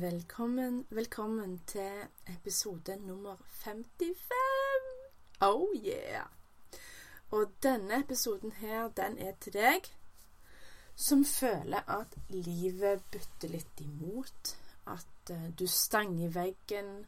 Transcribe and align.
Velkommen, 0.00 0.86
velkommen 0.90 1.60
til 1.66 1.90
episode 2.26 2.96
nummer 3.06 3.36
55. 3.48 4.16
Oh 5.40 5.68
yeah! 5.86 6.26
Og 7.30 7.52
denne 7.62 8.00
episoden 8.00 8.52
her, 8.52 8.88
den 8.88 9.18
er 9.18 9.32
til 9.40 9.52
deg 9.52 9.86
som 10.96 11.24
føler 11.24 11.86
at 11.90 12.16
livet 12.28 13.04
bytter 13.12 13.52
litt 13.52 13.80
imot. 13.84 14.56
At 14.86 15.30
uh, 15.30 15.46
du 15.58 15.66
stanger 15.66 16.28
veggen. 16.28 17.06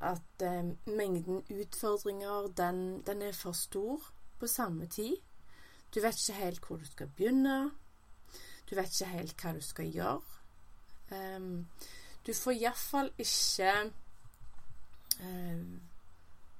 At 0.00 0.42
uh, 0.42 0.72
mengden 0.86 1.44
utfordringer, 1.46 2.50
den, 2.56 3.02
den, 3.06 3.22
er 3.22 3.32
for 3.32 3.52
stor 3.52 4.10
på 4.38 4.46
samme 4.46 4.86
tid. 4.86 5.16
Du 5.94 6.00
vet 6.00 6.18
ikke 6.18 6.42
helt 6.42 6.66
hvor 6.66 6.76
du 6.76 6.90
skal 6.90 7.06
begynne. 7.06 7.70
Du 8.70 8.74
vet 8.74 8.90
ikke 8.90 9.14
helt 9.14 9.42
hva 9.42 9.54
du 9.54 9.62
skal 9.62 9.94
gjøre. 9.94 10.20
Um, 11.10 11.66
du 12.26 12.34
får 12.34 12.52
iallfall 12.52 13.10
ikke 13.18 13.72
eh, 15.20 15.62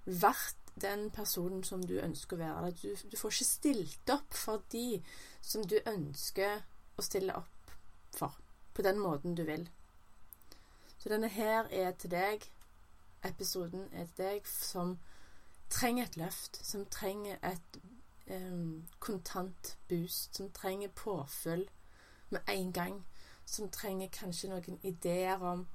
vært 0.06 0.60
den 0.80 1.10
personen 1.10 1.64
som 1.64 1.82
du 1.84 1.98
ønsker 2.00 2.36
å 2.36 2.40
være. 2.40 2.70
Du, 2.80 2.94
du, 3.10 3.16
får 3.18 3.34
ikke 3.34 3.48
stilt 3.48 4.12
opp 4.12 4.36
for 4.36 4.64
de 4.72 5.00
som 5.42 5.66
du 5.66 5.76
ønsker 5.84 6.62
å 6.96 7.04
stille 7.04 7.36
opp 7.36 7.74
for. 8.16 8.38
På 8.74 8.86
den 8.86 9.00
måten 9.02 9.36
du 9.36 9.44
vil. 9.44 9.68
Så 10.98 11.12
denne 11.12 11.28
her 11.28 11.68
er 11.68 11.92
til 12.00 12.12
deg. 12.14 12.46
Episoden 13.24 13.88
er 13.92 14.08
til 14.08 14.24
deg 14.24 14.48
som 14.48 14.96
trenger 15.68 16.08
et 16.08 16.16
løft. 16.20 16.60
Som 16.64 16.86
trenger 16.88 17.36
et 17.44 17.80
eh, 18.26 18.64
kontant 18.98 19.76
boost. 19.88 20.36
Som 20.36 20.52
trenger 20.56 20.92
påfyll 20.96 21.68
med 22.30 22.40
en 22.48 22.72
gang 22.72 23.02
som 23.50 23.70
trenger 23.74 24.10
kanskje 24.14 24.50
noen 24.52 24.80
ideer 24.86 25.42
om 25.42 25.66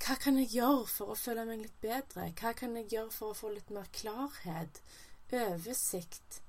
hva 0.00 0.14
kan 0.16 0.38
jeg 0.40 0.48
gjøre 0.54 0.86
for 0.88 1.12
å 1.12 1.18
føle 1.18 1.42
meg 1.44 1.60
litt 1.60 1.80
bedre? 1.82 2.30
Hva 2.40 2.54
kan 2.56 2.72
jeg 2.78 2.88
gjøre 2.88 3.12
for 3.12 3.32
å 3.32 3.36
få 3.36 3.50
litt 3.52 3.68
mer 3.74 3.88
klarhet, 3.92 4.80
oversikt, 5.28 6.40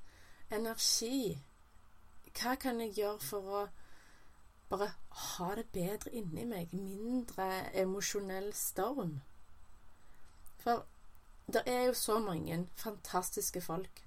energi? 0.50 1.36
Hva 2.32 2.56
kan 2.56 2.80
jeg 2.80 2.96
gjøre 3.02 3.20
for 3.28 3.52
å 3.60 3.66
bare 4.72 4.88
ha 5.26 5.50
det 5.60 5.68
bedre 5.76 6.16
inni 6.16 6.48
meg? 6.48 6.72
Mindre 6.72 7.50
emosjonell 7.84 8.54
storm? 8.56 9.18
For 10.64 10.88
det 11.52 11.66
er 11.68 11.90
jo 11.90 11.98
så 11.98 12.22
mange 12.24 12.64
fantastiske 12.80 13.62
folk 13.62 14.06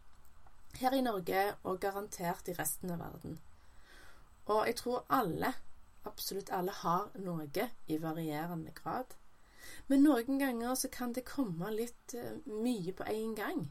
her 0.80 0.96
i 0.96 1.04
Norge 1.04 1.50
og 1.62 1.82
garantert 1.84 2.48
i 2.48 2.56
resten 2.56 2.96
av 2.96 3.04
verden 3.04 3.36
og 4.46 4.66
jeg 4.66 4.76
tror 4.76 5.04
alle, 5.08 5.54
absolutt 6.04 6.50
alle, 6.52 6.72
har 6.72 7.10
noe 7.18 7.68
i 7.86 7.98
varierende 8.00 8.72
grad. 8.76 9.14
Men 9.88 10.04
noen 10.04 10.38
ganger 10.40 10.74
så 10.74 10.88
kan 10.92 11.12
det 11.16 11.26
komme 11.28 11.70
litt 11.72 12.14
uh, 12.16 12.36
mye 12.46 12.92
på 12.92 13.06
en 13.08 13.34
gang. 13.36 13.62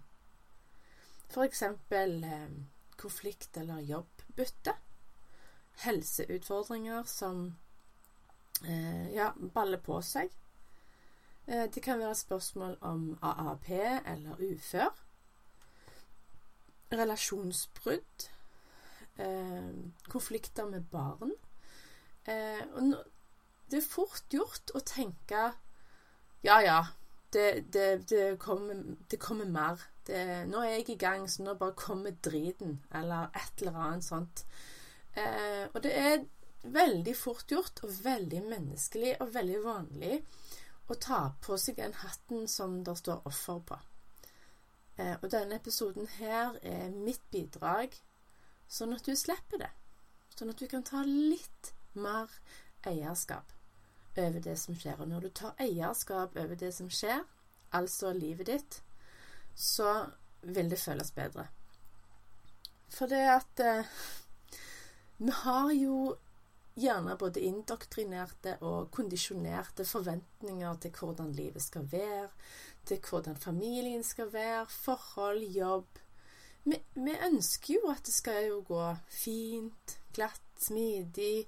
For 1.30 1.46
eksempel 1.46 2.24
uh, 2.26 2.50
konflikt 2.98 3.58
eller 3.58 3.86
jobbbytte. 3.86 4.74
Helseutfordringer 5.86 7.04
som 7.10 7.46
uh, 8.66 9.06
ja, 9.14 9.34
baller 9.54 9.82
på 9.82 10.02
seg. 10.02 10.34
Det 11.44 11.82
kan 11.84 12.00
være 12.00 12.16
spørsmål 12.16 12.78
om 12.88 13.18
AAP 13.20 13.66
eller 14.08 14.38
ufør. 14.40 14.94
Relasjonsbrudd 16.94 18.28
eh, 18.28 18.33
konflikter 20.10 20.66
med 20.70 20.88
barn. 20.92 21.34
Eh, 22.26 22.62
og 22.74 22.94
det 23.72 23.80
er 23.82 23.86
fort 23.86 24.32
gjort 24.32 24.72
å 24.78 24.82
tenke 24.86 25.50
Ja, 26.44 26.60
ja, 26.64 26.80
det, 27.34 27.66
det, 27.74 27.88
det, 28.10 28.38
kommer, 28.40 28.80
det 29.12 29.20
kommer, 29.20 29.46
mer. 29.46 29.82
nå 30.48 30.62
er 30.62 30.78
jeg 30.78 30.90
i 30.90 31.00
gang, 31.00 31.28
så 31.30 31.44
nå 31.44 31.56
bare 31.60 31.76
kommer 31.80 32.12
driten. 32.12 32.82
Eller 32.94 33.32
et 33.34 33.62
eller 33.62 33.80
annet 33.80 34.06
sånt. 34.06 34.46
Eh, 35.16 35.66
og 35.74 35.84
det 35.84 35.94
er 35.98 36.26
veldig 36.64 37.16
fort 37.18 37.52
gjort, 37.52 37.84
og 37.84 37.96
veldig 38.04 38.44
menneskelig 38.50 39.16
og 39.22 39.34
veldig 39.34 39.64
vanlig 39.64 40.20
å 40.92 41.00
ta 41.00 41.24
på 41.42 41.58
seg 41.58 41.80
den 41.80 41.96
hatten 42.04 42.48
som 42.52 42.82
det 42.84 42.98
står 43.00 43.24
offer 43.30 43.64
på. 43.68 43.80
Eh, 44.98 45.16
og 45.22 45.30
denne 45.32 45.58
episoden 45.58 46.10
her 46.20 46.60
er 46.62 46.92
mitt 46.94 47.24
bidrag 47.32 47.96
sånn 48.68 48.96
at 48.96 49.06
du 49.06 49.16
slipper 49.18 49.62
det. 49.66 49.72
Sånn 50.34 50.54
at 50.54 50.60
du 50.60 50.68
kan 50.70 50.86
ta 50.86 51.04
litt 51.06 51.74
mer 51.94 52.32
eierskap 52.90 53.54
over 54.18 54.40
det 54.44 54.56
som 54.62 54.78
skjer. 54.78 55.00
Og 55.00 55.10
når 55.10 55.28
du 55.28 55.30
tar 55.42 55.58
eierskap 55.62 56.38
over 56.38 56.58
det 56.60 56.74
som 56.76 56.90
skjer, 56.90 57.24
altså 57.74 58.14
livet 58.14 58.50
ditt, 58.50 58.82
så 59.56 60.06
vil 60.42 60.70
det 60.70 60.82
føles 60.82 61.12
bedre. 61.16 61.48
For 62.94 63.10
det 63.10 63.24
at 63.30 63.64
eh, 63.64 63.96
vi 65.18 65.34
har 65.44 65.72
jo 65.74 65.98
gjerne 66.74 67.16
både 67.18 67.42
indoktrinerte 67.46 68.58
og 68.66 68.90
kondisjonerte 68.94 69.86
forventninger 69.86 70.80
til 70.82 70.94
hvordan 71.00 71.34
livet 71.38 71.62
skal 71.62 71.86
være, 71.92 72.30
til 72.86 73.00
hvordan 73.10 73.38
familien 73.38 74.04
skal 74.04 74.34
være, 74.34 74.66
forhold, 74.70 75.44
jobb, 75.54 76.00
vi, 76.64 76.80
vi, 76.96 77.14
ønsker 77.28 77.76
jo 77.76 77.92
at 77.92 78.06
det 78.06 78.14
skal 78.14 78.48
jo 78.48 78.62
gå 78.68 78.88
fint, 79.12 79.98
glatt, 80.16 80.42
smidig. 80.64 81.46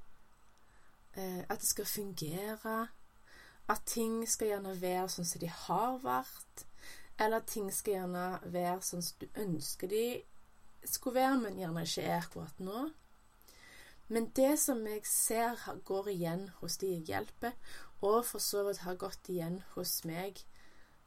Eh, 1.16 1.42
at 1.48 1.60
det 1.60 1.70
skal 1.70 1.86
fungere. 1.86 2.78
At 3.70 3.82
ting 3.90 4.22
skal 4.30 4.54
gjerne 4.54 4.76
være 4.82 5.10
sånn 5.10 5.28
som 5.28 5.42
de 5.42 5.50
har 5.50 6.00
vært. 6.04 6.66
Eller 7.20 7.40
at 7.40 7.50
ting 7.50 7.72
skal 7.74 8.00
gjerne 8.00 8.26
være 8.44 8.82
sånn 8.84 9.06
som 9.06 9.24
du 9.24 9.42
ønsker 9.46 9.92
de 9.92 10.06
skulle 10.86 11.22
være, 11.22 11.40
men 11.42 11.60
gjerne 11.60 11.84
ikke 11.88 12.04
er 12.06 12.20
akkurat 12.20 12.60
nå. 12.62 12.84
Men 14.08 14.30
det 14.38 14.60
som 14.62 14.84
jeg 14.86 15.02
ser 15.10 15.64
går 15.88 16.12
igjen 16.12 16.50
hos 16.60 16.78
de 16.78 16.92
jeg 16.92 17.08
hjelper, 17.10 17.56
og 18.06 18.20
for 18.28 18.44
så 18.44 18.66
vidt 18.68 18.84
har 18.86 19.00
gått 19.02 19.32
igjen 19.34 19.64
hos 19.74 20.04
meg 20.06 20.44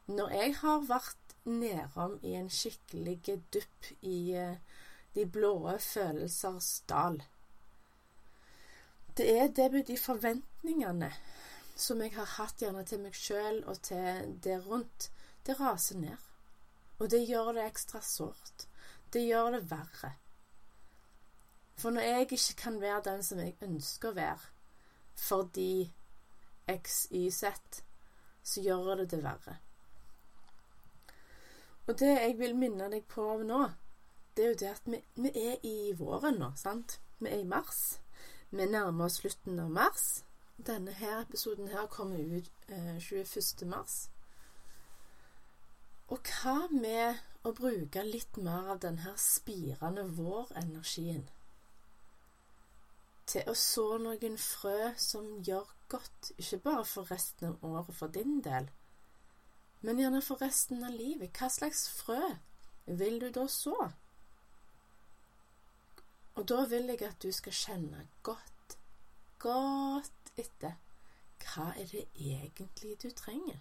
når 0.08 0.32
jeg 0.34 0.54
har 0.62 0.86
vært 0.88 1.28
nedom 1.48 2.19
i 2.22 2.34
en 2.38 2.50
skikkelig 2.50 3.19
dupp 3.53 3.91
i 4.00 4.19
eh, 4.36 4.56
de 5.14 5.26
blå 5.26 5.78
følelsers 5.82 6.70
dal. 6.88 7.22
Det 9.16 9.26
er 9.41 9.48
det 9.48 9.72
med 9.72 9.84
de 9.88 9.97
forventningene 9.98 11.10
som 11.78 12.00
jeg 12.03 12.14
har 12.14 12.26
hatt 12.36 12.62
gjerne 12.62 12.84
til 12.86 13.03
meg 13.03 13.14
sjøl 13.14 13.60
og 13.70 13.81
til 13.86 14.32
det 14.44 14.59
rundt, 14.66 15.10
det 15.47 15.59
raser 15.60 15.98
ned. 15.98 16.25
Og 16.98 17.10
det 17.10 17.25
gjør 17.28 17.53
det 17.54 17.66
ekstra 17.69 18.00
sårt. 18.03 18.66
Det 19.12 19.22
gjør 19.22 19.53
det 19.54 19.62
verre. 19.70 20.12
For 21.78 21.94
når 21.94 22.03
jeg 22.03 22.26
ikke 22.26 22.56
kan 22.62 22.80
være 22.80 23.04
den 23.06 23.22
som 23.22 23.38
jeg 23.38 23.54
ønsker 23.62 24.10
å 24.10 24.19
være, 24.19 24.50
fordi 25.19 25.92
X, 26.68 27.06
Y, 27.15 27.30
Z, 27.30 27.83
så 28.42 28.62
gjør 28.62 28.95
det 29.03 29.10
det 29.15 29.22
verre. 29.22 29.59
Og 31.88 31.98
det 31.98 32.10
jeg 32.12 32.34
vil 32.38 32.56
minne 32.56 32.90
deg 32.92 33.06
på 33.08 33.24
nå, 33.48 33.62
det 34.36 34.44
er 34.44 34.50
jo 34.52 34.58
det 34.60 34.68
at 34.70 34.90
vi, 34.92 34.98
vi 35.16 35.30
er 35.40 35.62
i 35.66 35.92
våren 35.96 36.36
nå, 36.42 36.50
sant? 36.60 36.98
Vi 37.18 37.30
er 37.32 37.40
i 37.40 37.48
mars. 37.48 37.98
Vi 38.50 38.66
nærmer 38.68 39.08
oss 39.08 39.16
slutten 39.22 39.58
av 39.62 39.72
mars. 39.72 40.04
Denne 40.66 40.92
her 40.92 41.22
episoden 41.22 41.72
her 41.72 41.88
kommer 41.90 42.20
ut 42.20 42.52
eh, 42.68 42.98
21. 43.00 43.64
mars. 43.72 43.96
Og 46.12 46.28
hva 46.28 46.68
med 46.72 47.24
å 47.48 47.54
bruke 47.56 48.04
litt 48.04 48.36
mer 48.36 48.68
av 48.74 48.84
denne 48.84 49.16
spirende 49.20 50.04
vårenergien 50.18 51.24
til 53.28 53.48
å 53.50 53.54
så 53.56 53.98
noen 54.00 54.38
frø 54.40 54.92
som 54.96 55.26
gjør 55.44 55.68
godt, 55.92 56.32
ikke 56.40 56.62
bare 56.64 56.84
for 56.88 57.10
resten 57.12 57.50
av 57.50 57.64
året 57.68 57.96
for 57.96 58.12
din 58.12 58.38
del, 58.44 58.68
men 59.80 60.01
gjerne 60.01 60.22
for 60.25 60.42
resten 60.42 60.84
av 60.84 60.95
livet. 60.95 61.33
Hva 61.39 61.48
slags 61.53 61.86
frø 62.01 62.22
vil 62.86 63.21
du 63.22 63.28
da 63.34 63.47
så? 63.53 63.77
Og 66.39 66.47
da 66.48 66.63
vil 66.71 66.91
jeg 66.92 67.03
at 67.07 67.22
du 67.22 67.33
skal 67.34 67.54
kjenne 67.54 68.07
godt 68.27 68.54
godt 69.42 70.33
etter 70.39 70.78
hva 71.48 71.71
er 71.78 71.86
det 71.92 72.04
egentlig 72.19 72.97
du 73.03 73.10
trenger. 73.15 73.59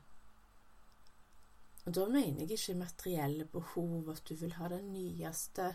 Og 1.85 1.93
da 1.95 2.07
mener 2.11 2.43
jeg 2.43 2.57
ikke 2.57 2.79
materielle 2.81 3.45
behov, 3.45 4.09
at 4.11 4.23
du 4.27 4.35
vil 4.35 4.57
ha 4.57 4.67
den 4.73 4.89
nyeste 4.91 5.69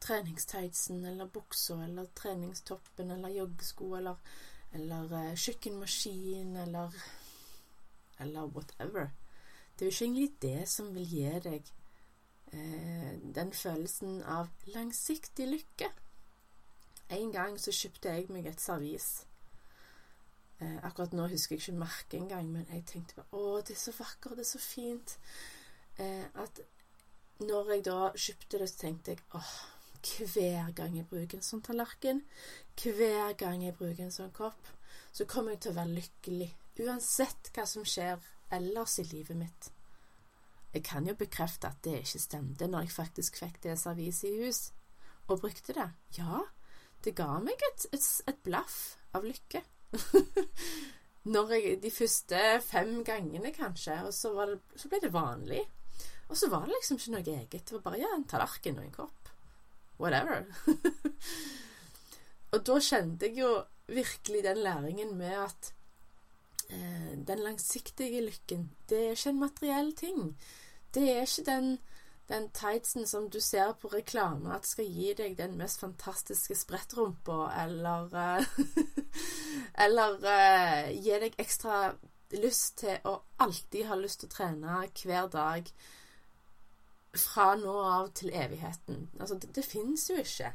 treningstightsen 0.00 1.04
eller 1.04 1.28
buksa 1.28 1.76
eller 1.84 2.08
treningstoppen 2.16 3.10
eller 3.10 3.34
joggesko 3.34 3.90
eller, 3.98 4.16
eller 4.72 5.12
uh, 5.12 5.34
kjøkkenmaskin 5.34 6.56
eller 6.62 6.94
eller 8.20 8.48
whatever. 8.54 9.10
Det 9.76 9.84
er 9.84 9.90
jo 9.90 9.94
ikke 9.94 10.04
egentlig 10.04 10.42
det 10.42 10.68
som 10.68 10.94
vil 10.94 11.08
gi 11.10 11.24
deg 11.44 11.70
eh, 12.52 13.14
den 13.36 13.52
følelsen 13.52 14.22
av 14.22 14.48
langsiktig 14.72 15.48
lykke. 15.50 15.90
En 17.16 17.32
gang 17.32 17.58
så 17.60 17.74
kjøpte 17.74 18.14
jeg 18.14 18.30
meg 18.32 18.48
et 18.50 18.62
servis. 18.62 19.26
Eh, 20.58 20.78
akkurat 20.82 21.12
nå 21.12 21.26
husker 21.28 21.56
jeg 21.56 21.62
ikke 21.66 21.78
merket 21.82 22.18
engang, 22.20 22.48
men 22.52 22.66
jeg 22.72 22.86
tenkte 22.88 23.18
bare 23.18 23.36
Å, 23.36 23.60
det 23.60 23.76
er 23.76 23.82
så 23.82 23.92
vakkert, 23.98 24.38
det 24.38 24.46
er 24.46 24.50
så 24.54 24.62
fint. 24.62 25.18
Eh, 26.00 26.24
at 26.34 26.60
når 27.44 27.72
jeg 27.74 27.84
da 27.84 27.98
kjøpte 28.16 28.60
det, 28.62 28.68
så 28.72 28.78
tenkte 28.80 29.12
jeg 29.12 29.24
åh, 29.36 29.56
hver 30.32 30.72
gang 30.76 30.96
jeg 30.96 31.08
bruker 31.10 31.36
en 31.36 31.44
sånn 31.44 31.64
tallerken, 31.66 32.22
hver 32.80 33.36
gang 33.36 33.64
jeg 33.64 33.76
bruker 33.76 34.06
en 34.06 34.14
sånn 34.14 34.32
kopp, 34.32 34.72
så 35.12 35.26
kommer 35.28 35.52
jeg 35.54 35.66
til 35.66 35.74
å 35.74 35.78
være 35.82 35.98
lykkelig. 35.98 36.48
Uansett 36.76 37.50
hva 37.56 37.64
som 37.68 37.86
skjer 37.88 38.20
ellers 38.52 38.98
i 39.00 39.06
livet 39.08 39.38
mitt. 39.38 39.70
Jeg 40.74 40.84
kan 40.84 41.06
jo 41.08 41.14
bekrefte 41.16 41.70
at 41.70 41.80
det 41.86 42.02
ikke 42.02 42.20
stemte 42.20 42.68
når 42.68 42.84
jeg 42.84 42.96
faktisk 42.98 43.38
fikk 43.40 43.62
det 43.64 43.78
avis 43.88 44.20
i 44.28 44.34
hus, 44.42 44.58
og 45.26 45.40
brukte 45.40 45.72
det. 45.72 45.88
Ja, 46.18 46.42
det 47.04 47.14
ga 47.16 47.38
meg 47.40 47.62
et, 47.70 47.86
et, 47.96 48.08
et 48.28 48.42
blaff 48.44 48.98
av 49.16 49.24
lykke. 49.24 49.62
jeg, 51.24 51.78
de 51.82 51.90
første 51.90 52.42
fem 52.66 53.00
gangene, 53.06 53.54
kanskje, 53.56 53.96
og 54.04 54.12
så, 54.14 54.34
det, 54.50 54.60
så, 54.76 54.90
ble 54.92 55.00
det 55.02 55.12
vanlig. 55.14 55.62
Og 56.28 56.36
så 56.36 56.50
var 56.52 56.66
det 56.66 56.76
liksom 56.76 57.00
ikke 57.00 57.14
noe 57.14 57.36
eget. 57.38 57.62
Det 57.62 57.78
var 57.78 57.86
bare 57.86 58.02
ja, 58.02 58.12
en 58.14 58.26
tallerken 58.28 58.82
og 58.82 58.84
en 58.84 58.94
kopp. 58.94 59.32
Whatever. 59.96 60.44
og 62.52 62.60
da 62.68 62.78
kjente 62.82 63.30
jeg 63.30 63.40
jo 63.40 63.52
virkelig 63.88 64.44
den 64.44 64.60
læringen 64.60 65.16
med 65.16 65.38
at 65.46 65.72
eh, 66.70 67.12
den 67.28 67.42
langsiktige 67.44 68.20
lykken, 68.24 68.70
det 68.88 68.98
er 69.04 69.10
ikke 69.10 69.30
en 69.34 69.40
materiell 69.40 69.92
ting. 69.96 70.38
Det 70.94 71.10
er 71.10 71.20
ikke 71.26 71.44
den, 71.50 71.78
den 72.28 72.50
tightsen 72.50 73.06
som 73.06 73.30
du 73.30 73.40
ser 73.40 73.72
på 73.80 73.88
reklame 73.92 74.54
at 74.54 74.66
skal 74.66 74.88
gi 74.88 75.12
deg 75.18 75.36
den 75.38 75.56
mest 75.58 75.80
fantastiske 75.80 76.54
sprettrumpa, 76.54 77.50
eller 77.64 78.08
uh, 78.14 78.60
Eller 79.84 80.16
uh, 80.22 80.92
gi 80.94 81.18
deg 81.20 81.36
ekstra 81.38 81.92
lyst 82.34 82.78
til 82.82 82.96
å 83.06 83.20
alltid 83.38 83.86
ha 83.86 83.98
lyst 83.98 84.22
til 84.22 84.30
å 84.30 84.34
trene 84.34 84.80
hver 85.02 85.28
dag 85.30 85.68
fra 87.16 87.54
nå 87.56 87.74
av 87.80 88.10
til 88.16 88.32
evigheten. 88.34 89.08
Altså, 89.20 89.38
det, 89.40 89.54
det 89.56 89.64
fins 89.64 90.08
jo 90.10 90.18
ikke. 90.20 90.52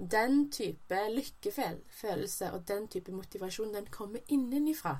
Den 0.00 0.46
type 0.52 1.00
lykkefølelse 1.12 2.52
og 2.54 2.64
den 2.68 2.88
type 2.88 3.12
motivasjon, 3.12 3.74
den 3.74 3.90
kommer 3.92 4.20
innenifra. 4.28 4.96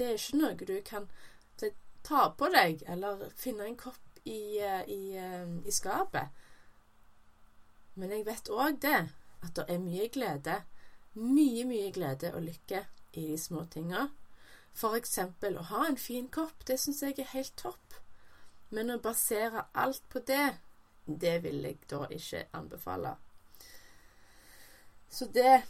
Det 0.00 0.06
er 0.08 0.16
ikke 0.16 0.38
noe 0.40 0.54
du 0.64 0.78
kan 0.86 1.10
ta 2.02 2.28
på 2.32 2.48
deg, 2.52 2.84
eller 2.88 3.26
finne 3.36 3.66
en 3.68 3.76
kopp 3.76 4.20
i, 4.24 4.58
eh, 4.58 4.82
i, 4.88 5.16
eh, 5.16 5.48
i 5.68 5.72
skapet. 5.72 6.28
Men 7.94 8.14
jeg 8.14 8.24
vet 8.26 8.48
òg 8.48 8.80
det, 8.80 9.00
at 9.42 9.54
det 9.56 9.66
er 9.68 9.82
mye 9.82 10.08
glede, 10.08 10.62
mye, 11.14 11.64
mye 11.68 11.90
glede 11.92 12.32
og 12.34 12.42
lykke 12.46 12.84
i 13.12 13.26
de 13.32 13.38
små 13.38 13.66
tinga. 13.72 14.08
For 14.72 14.96
eksempel 14.96 15.58
å 15.58 15.66
ha 15.72 15.86
en 15.88 15.98
fin 16.00 16.28
kopp, 16.28 16.64
det 16.64 16.78
syns 16.80 17.02
jeg 17.02 17.18
er 17.18 17.34
helt 17.34 17.56
topp. 17.56 17.98
Men 18.70 18.92
å 18.94 19.00
basere 19.02 19.66
alt 19.74 20.04
på 20.08 20.22
det, 20.24 20.54
det 21.04 21.40
vil 21.42 21.64
jeg 21.66 21.80
da 21.90 22.06
ikke 22.06 22.46
anbefale. 22.54 23.16
Så 25.10 25.26
det 25.34 25.62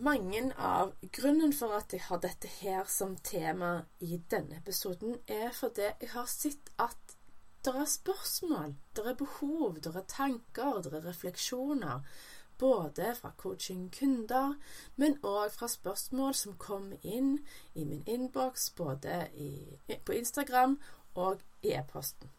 mange 0.00 0.52
av 0.58 0.94
Grunnen 1.12 1.52
for 1.54 1.74
at 1.76 1.92
jeg 1.94 2.02
har 2.08 2.20
dette 2.22 2.48
her 2.60 2.88
som 2.90 3.16
tema 3.16 3.84
i 4.02 4.18
denne 4.30 4.58
episoden, 4.58 5.18
er 5.26 5.52
fordi 5.54 5.90
jeg 6.00 6.10
har 6.14 6.26
sett 6.30 6.72
at 6.82 7.14
det 7.64 7.72
er 7.80 7.88
spørsmål, 7.88 8.74
det 8.96 9.06
er 9.06 9.14
behov, 9.16 9.78
det 9.80 9.94
er 9.96 10.08
tanker, 10.08 10.82
det 10.82 10.92
er 10.92 11.06
refleksjoner. 11.06 12.02
Både 12.58 13.14
fra 13.18 13.32
coaching-kunder, 13.38 14.54
men 14.96 15.16
òg 15.26 15.50
fra 15.50 15.68
spørsmål 15.68 16.34
som 16.34 16.58
kommer 16.60 17.00
inn 17.02 17.38
i 17.74 17.84
min 17.88 18.04
innboks, 18.06 18.68
både 18.76 19.28
i, 19.34 19.78
på 20.04 20.12
Instagram 20.12 20.76
og 21.14 21.42
i 21.62 21.72
e-posten. 21.74 22.30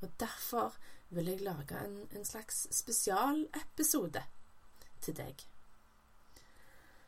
Og 0.00 0.10
derfor 0.20 0.74
vil 1.08 1.30
jeg 1.30 1.40
lage 1.40 1.78
en, 1.84 1.96
en 2.10 2.24
slags 2.24 2.66
spesialepisode 2.76 4.22
til 5.00 5.16
deg. 5.16 5.49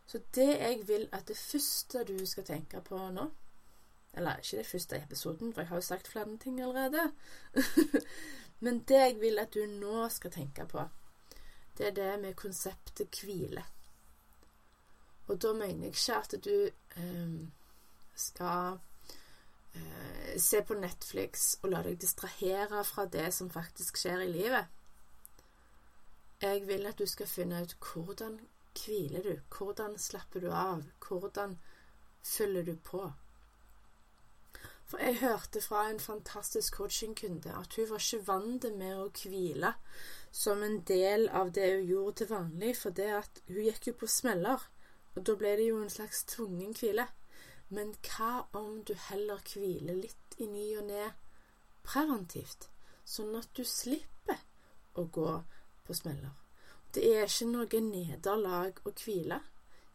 Så 0.07 0.21
det 0.35 0.49
jeg 0.49 0.89
vil 0.89 1.09
at 1.13 1.29
det 1.29 1.37
første 1.37 2.05
du 2.05 2.27
skal 2.27 2.45
tenke 2.45 2.81
på 2.81 2.99
nå 3.11 3.31
Eller 4.15 4.37
ikke 4.37 4.57
det 4.57 4.67
første 4.67 4.97
i 4.97 5.03
episoden, 5.03 5.55
for 5.55 5.61
jeg 5.61 5.69
har 5.69 5.77
jo 5.77 5.81
sagt 5.81 6.09
flere 6.09 6.37
ting 6.37 6.61
allerede. 6.61 7.13
Men 8.61 8.83
det 8.89 8.99
jeg 9.01 9.21
vil 9.21 9.39
at 9.39 9.55
du 9.55 9.67
nå 9.67 10.09
skal 10.09 10.31
tenke 10.31 10.67
på, 10.67 10.85
det 11.79 11.87
er 11.87 11.95
det 11.95 12.21
med 12.21 12.35
konseptet 12.35 13.21
hvile. 13.23 13.65
Og 15.27 15.43
da 15.43 15.53
mener 15.53 15.87
jeg 15.87 15.87
ikke 15.87 16.17
at 16.17 16.35
du 16.45 16.69
eh, 16.97 17.49
skal 18.15 18.79
eh, 19.75 20.39
se 20.39 20.63
på 20.63 20.75
Netflix 20.75 21.55
og 21.63 21.71
la 21.73 21.83
deg 21.83 22.01
distrahere 22.01 22.85
fra 22.85 23.07
det 23.07 23.31
som 23.35 23.51
faktisk 23.51 23.97
skjer 23.97 24.27
i 24.27 24.33
livet. 24.33 24.67
Jeg 26.43 26.67
vil 26.67 26.87
at 26.87 26.99
du 26.99 27.07
skal 27.07 27.27
finne 27.27 27.63
ut 27.63 27.77
hvordan 27.81 28.39
hviler 28.79 29.23
du? 29.23 29.35
Hvordan 29.57 29.99
slapper 29.99 30.41
du 30.41 30.51
av? 30.51 30.85
Hvordan 31.09 31.59
følger 32.23 32.65
du 32.65 32.77
på? 32.77 33.13
For 34.93 35.01
jeg 35.01 35.23
hørte 35.23 35.61
fra 35.65 35.87
en 35.91 36.01
fantastisk 36.01 36.75
coachingkunde 36.77 37.55
at 37.57 37.77
hun 37.77 37.89
var 37.91 38.03
ikke 38.03 38.27
vant 38.27 38.67
med 38.77 38.99
å 39.01 39.07
hvile 39.23 39.71
som 40.33 40.61
en 40.63 40.83
del 40.89 41.29
av 41.29 41.53
det 41.57 41.69
hun 41.71 41.87
gjorde 41.89 42.17
til 42.21 42.29
vanlig, 42.33 42.75
for 42.77 42.97
det 42.99 43.09
at 43.17 43.41
hun 43.49 43.63
gikk 43.65 43.89
jo 43.89 43.95
på 44.03 44.09
smeller, 44.09 44.67
og 45.15 45.25
da 45.29 45.37
ble 45.41 45.55
det 45.57 45.71
jo 45.71 45.81
en 45.81 45.93
slags 45.93 46.25
tvungen 46.35 46.77
hvile. 46.77 47.09
Men 47.73 47.95
hva 48.05 48.47
om 48.61 48.83
du 48.85 48.93
heller 49.09 49.41
hviler 49.49 49.97
litt 49.97 50.37
i 50.37 50.49
ny 50.49 50.67
og 50.77 50.89
ne 50.93 51.09
preventivt, 51.89 52.69
sånn 53.05 53.33
at 53.41 53.49
du 53.57 53.65
slipper 53.65 54.45
å 55.01 55.09
gå 55.09 55.33
på 55.89 55.97
smeller? 55.97 56.42
Det 56.93 57.05
er 57.09 57.25
ikke 57.25 57.49
noe 57.49 57.81
nederlag 57.87 58.81
å 58.85 58.93
hvile. 59.05 59.41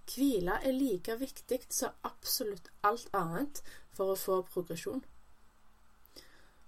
Hvile 0.07 0.55
er 0.63 0.73
like 0.73 1.17
viktig 1.19 1.59
som 1.69 1.95
absolutt 2.07 2.71
alt 2.87 3.09
annet 3.17 3.61
for 3.93 4.13
å 4.13 4.19
få 4.19 4.39
progresjon. 4.53 5.03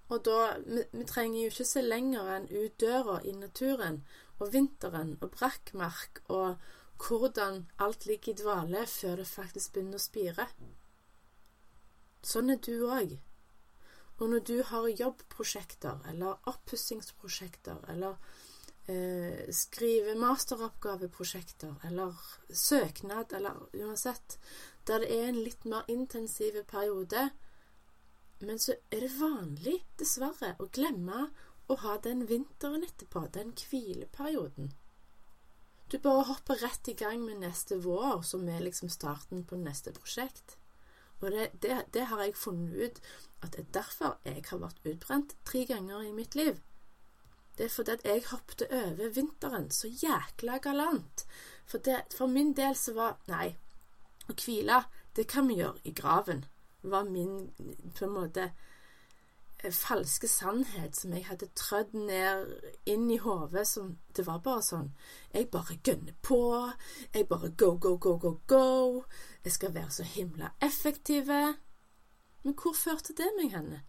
Og 0.09 0.25
da 0.25 0.39
vi, 0.65 0.83
vi, 0.91 1.05
trenger 1.05 1.39
jo 1.43 1.53
ikke 1.53 1.67
se 1.69 1.81
lenger 1.85 2.29
enn 2.35 2.49
ut 2.49 2.77
døra 2.81 3.19
i 3.29 3.33
naturen 3.37 4.01
og 4.39 4.51
vinteren 4.53 5.15
og 5.21 5.33
brakkmark 5.37 6.21
og 6.27 6.69
hvordan 6.99 7.63
alt 7.85 8.05
ligger 8.09 8.33
i 8.33 8.39
dvale 8.41 8.85
før 8.89 9.21
det 9.21 9.27
faktisk 9.29 9.73
begynner 9.73 10.01
å 10.01 10.03
spire. 10.03 10.47
Sånn 12.25 12.51
er 12.51 12.59
du 12.65 12.73
òg. 12.89 13.15
Og 14.19 14.25
når 14.33 14.41
du 14.49 14.57
har 14.67 14.89
jobbprosjekter 14.89 16.01
eller 16.11 16.41
oppussingsprosjekter 16.51 17.85
eller 17.93 18.17
eh, 18.89 19.45
skrive 19.53 20.15
masteroppgaveprosjekter 20.19 21.85
eller 21.89 22.17
søknad 22.49 23.33
eller 23.37 23.61
uansett, 23.73 24.39
der 24.87 25.03
det 25.03 25.11
er 25.13 25.29
en 25.29 25.43
litt 25.43 25.65
mer 25.69 25.87
intensiv 25.87 26.57
periode. 26.69 27.29
Men 28.39 28.59
så 28.59 28.77
er 28.91 29.03
det 29.05 29.15
vanlig, 29.19 29.79
dessverre, 29.99 30.55
å 30.59 30.69
glemme 30.71 31.27
å 31.69 31.75
ha 31.83 31.97
den 32.01 32.25
vinteren 32.29 32.85
etterpå, 32.87 33.27
den 33.35 33.51
hvileperioden. 33.53 34.71
Du 35.89 35.97
bare 35.99 36.27
hopper 36.29 36.61
rett 36.61 36.87
i 36.87 36.93
gang 36.93 37.21
med 37.25 37.41
neste 37.41 37.79
vår, 37.81 38.21
som 38.21 38.47
er 38.49 38.61
liksom 38.61 38.91
starten 38.93 39.43
på 39.45 39.57
neste 39.57 39.93
prosjekt. 39.93 40.55
Og 41.19 41.33
det, 41.33 41.49
det, 41.61 41.75
det 41.93 42.05
har 42.09 42.21
jeg 42.23 42.37
funnet 42.37 42.77
ut 42.77 42.99
at 43.43 43.55
det 43.55 43.63
er 43.63 43.71
derfor 43.79 44.19
jeg 44.23 44.45
har 44.49 44.61
vært 44.61 44.85
utbrent 44.87 45.35
tre 45.45 45.65
ganger 45.67 46.05
i 46.05 46.13
mitt 46.15 46.37
liv. 46.37 46.61
Det 47.59 47.65
er 47.65 47.71
fordi 47.73 47.91
at 47.91 48.05
jeg 48.07 48.21
hoppet 48.29 48.61
over 48.71 49.09
vinteren 49.11 49.65
så 49.71 49.89
jækla 49.91 50.61
galant. 50.63 51.25
For, 51.67 51.77
det, 51.77 51.97
for 52.15 52.31
min 52.31 52.53
del 52.55 52.75
så 52.75 52.93
var 52.95 53.17
Nei, 53.27 53.49
å 54.31 54.35
hvile, 54.39 54.77
det 55.15 55.25
kan 55.27 55.49
vi 55.49 55.57
gjøre 55.59 55.83
i 55.83 55.91
graven. 55.91 56.45
var 56.81 57.03
min 57.03 57.51
på 57.97 58.05
en 58.05 58.13
måte 58.15 58.45
eh, 59.59 59.73
falske 59.75 60.27
sannhet 60.31 60.95
som 60.95 61.11
jeg 61.11 61.25
hadde 61.27 61.51
trødd 61.51 61.91
ned 61.99 62.47
inn 62.87 63.11
i 63.11 63.19
hodet. 63.19 63.67
Det 64.15 64.23
var 64.23 64.39
bare 64.39 64.63
sånn 64.63 64.93
Jeg 65.33 65.51
bare 65.51 65.81
gønner 65.83 66.15
på. 66.21 66.39
Jeg 67.13 67.27
bare 67.27 67.49
go, 67.49 67.75
go, 67.75 67.97
go, 67.97 68.17
go, 68.17 68.37
go. 68.47 69.03
Jeg 69.43 69.51
skal 69.51 69.73
være 69.75 69.91
så 69.91 70.07
himla 70.15 70.53
effektive. 70.61 71.57
Men 72.43 72.55
hvor 72.55 72.73
førte 72.73 73.13
det 73.19 73.33
meg 73.35 73.51
henne? 73.51 73.83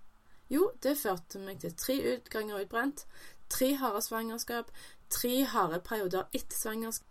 Jo, 0.51 0.73
det 0.83 0.99
førte 0.99 1.39
meg 1.39 1.61
til 1.63 1.77
tre 1.79 1.95
utganger 2.17 2.65
utbrent, 2.65 3.07
tre 3.51 3.75
harde 3.77 4.03
svangerskap, 4.03 4.71
tre 5.11 5.45
harde 5.45 5.81
perioder 5.81 6.29
etter 6.33 6.57
svangerskap. 6.57 7.07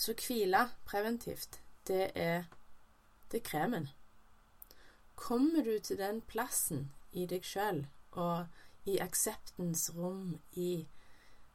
Så 0.00 0.14
hvile 0.26 0.70
preventivt, 0.88 1.60
det 1.86 2.10
er 2.14 2.44
det 3.32 3.42
kremen. 3.42 3.88
Kommer 5.14 5.64
du 5.64 5.78
til 5.78 5.98
den 5.98 6.22
plassen 6.22 6.88
i 7.12 7.26
deg 7.28 7.44
sjøl 7.44 7.84
og 8.12 8.46
i 8.88 8.96
akseptens 8.98 9.90
rom, 9.96 10.38
i 10.56 10.86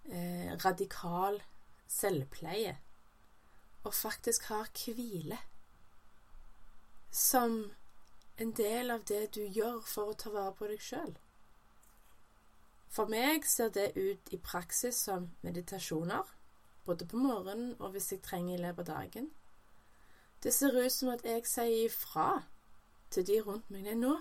eh, 0.06 0.52
radikal 0.66 1.42
selvpleie, 1.90 2.78
og 3.84 3.94
faktisk 3.94 4.44
har 4.52 4.70
hvile 4.86 5.40
som 7.12 7.72
en 8.38 8.52
del 8.52 8.92
av 8.92 9.06
det 9.08 9.36
du 9.36 9.44
gjør 9.44 9.80
for 9.88 10.12
å 10.12 10.18
ta 10.20 10.32
vare 10.34 10.54
på 10.58 10.68
deg 10.68 10.82
sjøl. 10.82 11.14
For 12.96 13.12
meg 13.12 13.48
ser 13.48 13.72
det 13.76 13.92
ut 13.96 14.32
i 14.32 14.40
praksis 14.40 15.00
som 15.08 15.30
meditasjoner, 15.44 16.24
både 16.86 17.08
på 17.08 17.18
morgenen 17.18 17.74
og 17.80 17.96
hvis 17.96 18.12
jeg 18.12 18.24
trenger 18.24 18.56
i 18.56 18.62
løpet 18.62 18.90
av 18.90 19.02
dagen. 19.02 19.32
Det 20.44 20.54
ser 20.54 20.76
ut 20.78 20.92
som 20.92 21.10
at 21.10 21.26
jeg 21.26 21.48
sier 21.50 21.88
ifra 21.88 22.44
til 23.12 23.26
de 23.28 23.42
rundt 23.42 23.72
meg 23.74 23.90
nå. 23.98 24.14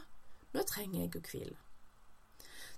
Nå 0.55 0.63
trenger 0.71 1.01
jeg 1.05 1.17
å 1.19 1.23
hvile. 1.29 1.61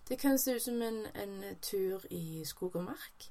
Det 0.09 0.19
kan 0.19 0.39
se 0.39 0.57
ut 0.57 0.63
som 0.63 0.83
en, 0.83 1.07
en, 1.15 1.41
tur 1.63 2.05
i 2.11 2.45
skog 2.45 2.77
og 2.77 2.85
mark. 2.89 3.31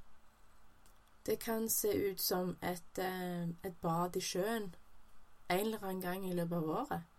Det 1.25 1.39
kan 1.39 1.69
se 1.69 1.93
ut 2.11 2.21
som 2.21 2.57
et, 2.61 2.99
eh, 2.99 3.47
et 3.63 3.77
bad 3.81 4.15
i 4.15 4.21
sjøen 4.21 4.75
en 5.49 5.59
eller 5.59 5.83
annen 5.83 6.01
gang 6.01 6.25
i 6.29 6.33
løpet 6.33 6.57
av 6.57 6.69
året. 6.69 7.14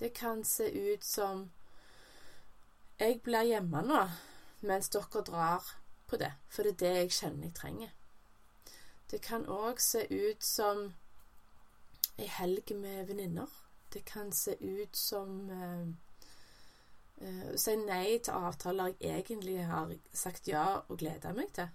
Det 0.00 0.14
kan 0.14 0.44
se 0.44 0.70
ut 0.70 1.04
som 1.04 1.50
jeg 3.00 3.20
blir 3.24 3.42
hjemme 3.52 3.82
nå 3.84 4.02
mens 4.60 4.88
dere 4.92 5.22
drar 5.24 5.66
på 6.08 6.16
det, 6.16 6.32
for 6.48 6.62
det 6.62 6.72
er 6.72 6.80
det 6.80 6.92
jeg 6.96 7.10
kjenner 7.16 7.46
jeg 7.48 7.54
trenger. 7.56 7.90
Det 9.10 9.20
kan 9.22 9.44
òg 9.48 9.80
se 9.80 10.06
ut 10.10 10.44
som 10.44 10.92
ei 12.18 12.28
helg 12.28 12.72
med 12.76 13.06
venninner. 13.08 13.48
Det 13.92 14.04
kan 14.04 14.32
se 14.32 14.56
ut 14.60 14.96
som 14.96 15.50
uh, 15.50 15.88
uh, 17.22 17.56
Si 17.56 17.76
nei 17.76 18.18
til 18.18 18.36
avtaler 18.36 18.94
jeg 19.00 19.24
egentlig 19.24 19.64
har 19.66 19.92
sagt 20.12 20.48
ja 20.48 20.64
og 20.88 20.98
gleda 20.98 21.32
meg 21.36 21.52
til. 21.54 21.68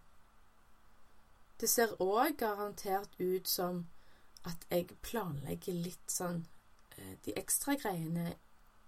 Det 1.59 1.69
ser 1.69 1.95
òg 2.01 2.37
garantert 2.37 3.19
ut 3.19 3.47
som 3.47 3.85
at 4.45 4.65
jeg 4.69 4.97
planlegger 5.01 5.73
litt 5.73 6.11
sånn 6.11 6.45
de 7.25 7.33
ekstra 7.39 7.75
greiene 7.75 8.35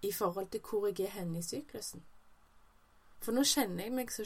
i 0.02 0.12
forhold 0.12 0.48
til 0.50 0.60
hvor 0.60 0.86
jeg 0.86 1.00
er 1.06 1.16
henne 1.18 1.38
i 1.38 1.42
syklusen. 1.42 2.04
For 3.18 3.34
nå 3.34 3.42
kjenner 3.42 3.84
jeg 3.84 3.92
meg, 3.92 4.12
så, 4.14 4.24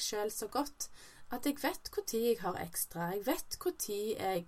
selv 0.00 0.30
så 0.30 0.46
godt 0.46 0.88
at 1.34 1.46
jeg 1.46 1.58
vet 1.62 1.90
når 1.96 2.14
jeg 2.14 2.40
har 2.40 2.60
ekstra. 2.62 3.10
Jeg 3.14 3.26
vet 3.26 3.58
når 3.64 3.88
jeg 4.20 4.44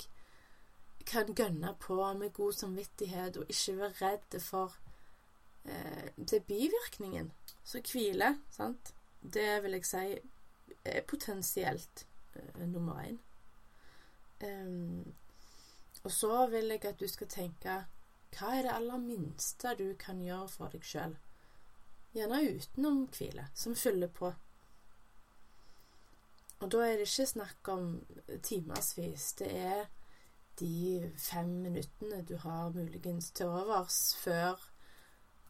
kan 1.06 1.34
gønne 1.34 1.74
på 1.80 2.12
med 2.12 2.32
god 2.32 2.52
samvittighet 2.52 3.36
og 3.36 3.46
ikke 3.48 3.76
være 3.78 3.92
redd 4.00 4.40
for 4.40 4.76
eh, 5.64 6.08
det 6.16 6.44
bivirkningen. 6.44 7.32
Så 7.64 7.82
hvile, 7.92 8.38
sant, 8.50 8.94
det 9.22 9.62
vil 9.62 9.78
jeg 9.78 9.86
si 9.86 10.18
er 10.84 11.02
potensielt 11.02 12.06
eh, 12.34 12.66
nummer 12.68 13.02
én. 13.02 13.18
Um, 14.46 15.14
og 16.04 16.12
så 16.12 16.46
vil 16.46 16.68
jeg 16.68 16.84
at 16.84 17.00
du 17.00 17.08
skal 17.08 17.28
tenke 17.28 17.84
hva 18.36 18.52
er 18.52 18.66
det 18.66 18.74
aller 18.74 19.00
minste 19.00 19.72
du 19.78 19.86
kan 20.00 20.20
gjøre 20.20 20.48
for 20.52 20.72
deg 20.72 20.84
sjøl? 20.84 21.14
Gjerne 22.16 22.40
utenom 22.56 23.06
hvile, 23.12 23.46
som 23.54 23.76
fyller 23.76 24.12
på. 24.12 24.32
Og 26.60 26.70
da 26.72 26.82
er 26.84 26.96
det 26.96 27.08
ikke 27.08 27.26
snakk 27.28 27.68
om 27.68 27.88
timevis. 28.42 29.32
Det 29.40 29.48
er 29.52 29.86
de 30.60 31.12
fem 31.20 31.48
minuttene 31.64 32.22
du 32.28 32.36
har 32.40 32.72
muligens 32.72 33.30
til 33.36 33.52
overs 33.52 34.16
før 34.16 34.60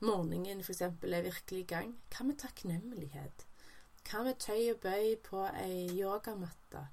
morgenen 0.01 0.61
f.eks. 0.61 0.81
er 0.81 1.23
virkelig 1.23 1.61
i 1.61 1.69
gang. 1.75 1.93
Hva 2.11 2.27
med 2.27 2.39
takknemlighet? 2.43 3.47
Hva 4.07 4.23
med 4.27 4.39
tøy 4.43 4.73
og 4.73 4.81
bøy 4.83 5.15
på 5.27 5.45
ei 5.63 5.87
yogamatte? 6.01 6.87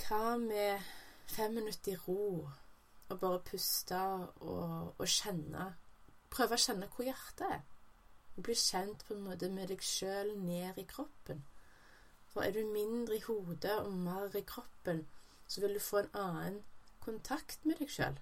Hva 0.00 0.36
med 0.40 0.84
fem 1.26 1.52
minutter 1.60 1.92
i 1.92 2.00
ro 2.08 2.48
og 3.08 3.20
bare 3.20 3.42
puste 3.46 3.98
og, 3.98 4.94
og 4.98 5.06
kjenne 5.06 5.72
Prøve 6.36 6.56
å 6.56 6.60
kjenne 6.60 6.88
hvor 6.92 7.06
hjertet 7.06 7.44
er. 7.48 7.60
Og 8.36 8.42
bli 8.44 8.54
kjent 8.58 9.04
på 9.06 9.14
en 9.14 9.22
måte 9.24 9.48
med 9.48 9.70
deg 9.70 9.80
sjøl 9.80 10.34
ned 10.42 10.76
i 10.82 10.84
kroppen. 10.90 11.44
For 12.32 12.44
er 12.44 12.52
du 12.52 12.66
mindre 12.68 13.16
i 13.16 13.22
hodet 13.24 13.78
og 13.78 13.94
mer 13.96 14.34
i 14.36 14.42
kroppen, 14.44 15.06
så 15.48 15.62
vil 15.62 15.78
du 15.78 15.80
få 15.80 16.02
en 16.02 16.10
annen 16.20 16.58
kontakt 17.00 17.64
med 17.64 17.78
deg 17.80 17.94
sjøl. 17.94 18.18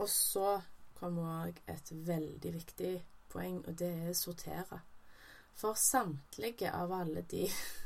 Og 0.00 0.08
så 0.10 0.56
kommer 0.98 1.44
òg 1.44 1.60
et 1.70 1.92
veldig 2.08 2.54
viktig 2.56 2.94
poeng, 3.30 3.60
og 3.68 3.78
det 3.78 3.92
er 4.08 4.18
sortere. 4.18 4.80
For 5.54 5.78
samtlige 5.78 6.72
av 6.74 6.92
alle 6.96 7.22
de 7.30 7.46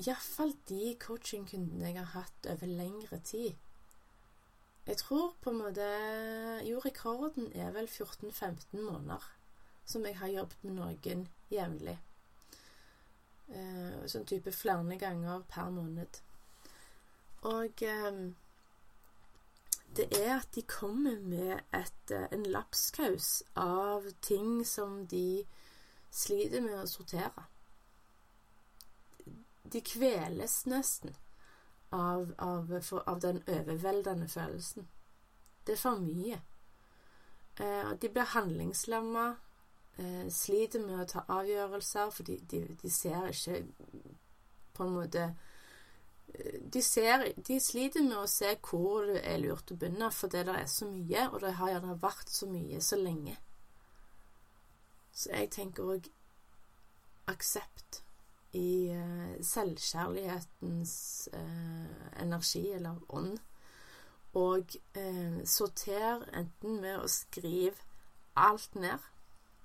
Iallfall 0.00 0.54
de 0.68 0.96
coachingkundene 1.00 1.90
jeg 1.90 1.98
har 2.00 2.12
hatt 2.22 2.50
over 2.52 2.66
lengre 2.66 3.18
tid. 3.24 3.54
Jeg 4.86 4.96
tror 4.96 5.34
på 5.42 5.50
en 5.50 5.58
måte 5.58 5.86
Jo, 6.64 6.78
rekorden 6.84 7.50
er 7.52 7.72
vel 7.74 7.88
14-15 7.88 8.80
måneder 8.80 9.32
som 9.86 10.06
jeg 10.06 10.18
har 10.18 10.28
jobbet 10.28 10.64
med 10.64 10.78
noen 10.78 11.26
jevnlig. 11.50 11.98
Eh, 13.48 13.98
sånn 14.10 14.26
type 14.26 14.50
flere 14.50 14.98
ganger 14.98 15.44
per 15.50 15.70
måned. 15.70 16.20
Og 17.46 17.82
eh, 17.86 18.22
det 19.96 20.06
er 20.18 20.32
at 20.38 20.48
de 20.56 20.62
kommer 20.66 21.20
med 21.22 21.60
et, 21.74 22.10
eh, 22.10 22.26
en 22.32 22.46
lapskaus 22.50 23.42
av 23.56 24.08
ting 24.20 24.64
som 24.66 25.04
de 25.06 25.44
sliter 26.10 26.64
med 26.64 26.80
å 26.80 26.88
sortere. 26.90 27.46
De 29.72 29.80
kveles 29.80 30.58
nesten 30.66 31.14
av, 31.90 32.34
av, 32.38 32.70
for, 32.82 33.02
av 33.06 33.20
den 33.20 33.42
overveldende 33.48 34.28
følelsen. 34.28 34.88
Det 35.66 35.74
er 35.74 35.80
for 35.80 36.02
mye. 36.02 36.40
Eh, 37.60 37.92
de 38.00 38.08
blir 38.12 38.32
handlingslamma, 38.34 39.26
eh, 39.96 40.28
sliter 40.30 40.84
med 40.86 41.02
å 41.02 41.08
ta 41.10 41.24
avgjørelser, 41.38 42.10
for 42.10 42.28
de, 42.28 42.38
de, 42.50 42.62
de 42.82 42.90
ser 42.90 43.30
ikke 43.32 43.62
på 44.76 44.84
en 44.84 44.96
måte 44.98 45.30
de, 46.72 46.82
ser, 46.82 47.32
de 47.36 47.58
sliter 47.60 48.02
med 48.04 48.18
å 48.18 48.28
se 48.28 48.50
hvor 48.68 49.06
det 49.08 49.22
er 49.24 49.38
lurt 49.40 49.70
å 49.72 49.76
begynne, 49.78 50.10
fordi 50.12 50.42
det 50.44 50.56
er 50.60 50.66
så 50.70 50.88
mye, 50.90 51.28
og 51.30 51.40
det 51.40 51.54
har 51.60 51.72
gjerne 51.72 51.98
vært 52.02 52.32
så 52.32 52.48
mye 52.50 52.80
så 52.84 52.98
lenge. 53.00 53.36
Så 55.16 55.32
jeg 55.32 55.52
tenker 55.54 55.94
òg 55.94 56.10
aksept 57.30 58.02
i 58.52 58.90
uh, 58.90 59.44
selvkjærlighetens 59.44 61.28
uh, 61.32 62.22
energi, 62.22 62.70
eller 62.70 62.96
ånd. 63.08 63.38
Og 64.34 64.64
uh, 64.98 65.44
sorter 65.44 66.24
enten 66.36 66.80
med 66.80 67.00
å 67.00 67.08
skrive 67.08 67.76
alt 68.36 68.74
ned. 68.74 68.98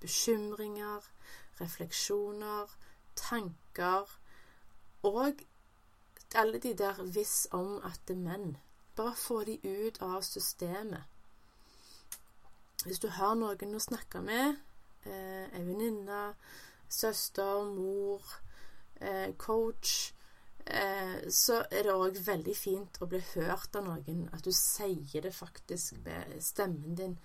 Bekymringer, 0.01 1.05
refleksjoner, 1.61 2.71
tanker. 3.15 4.19
Og 5.03 5.45
alle 6.35 6.59
de 6.59 6.73
der 6.77 7.03
hvis 7.03 7.47
om 7.51 7.81
at 7.83 7.99
det 8.07 8.15
er 8.15 8.19
menn. 8.19 8.57
Bare 8.95 9.15
få 9.15 9.43
de 9.43 9.59
ut 9.63 10.01
av 10.01 10.21
systemet. 10.21 11.03
Hvis 12.85 12.99
du 12.99 13.07
har 13.13 13.35
noen 13.35 13.75
å 13.75 13.79
snakke 13.79 14.21
med, 14.21 14.55
eh, 15.05 15.59
venninne, 15.65 16.35
søster, 16.89 17.63
mor, 17.63 18.21
eh, 18.21 18.50
coach, 19.37 20.13
eh, 20.65 21.29
så 21.29 21.63
er 21.71 21.83
det 21.87 21.93
òg 21.93 22.19
veldig 22.25 22.55
fint 22.57 23.01
å 23.01 23.07
bli 23.09 23.21
hørt 23.33 23.75
av 23.75 23.85
noen. 23.87 24.27
At 24.33 24.45
du 24.45 24.51
sier 24.55 25.21
det 25.21 25.33
faktisk 25.35 25.99
med 26.05 26.37
stemmen 26.43 26.95
din 26.95 27.17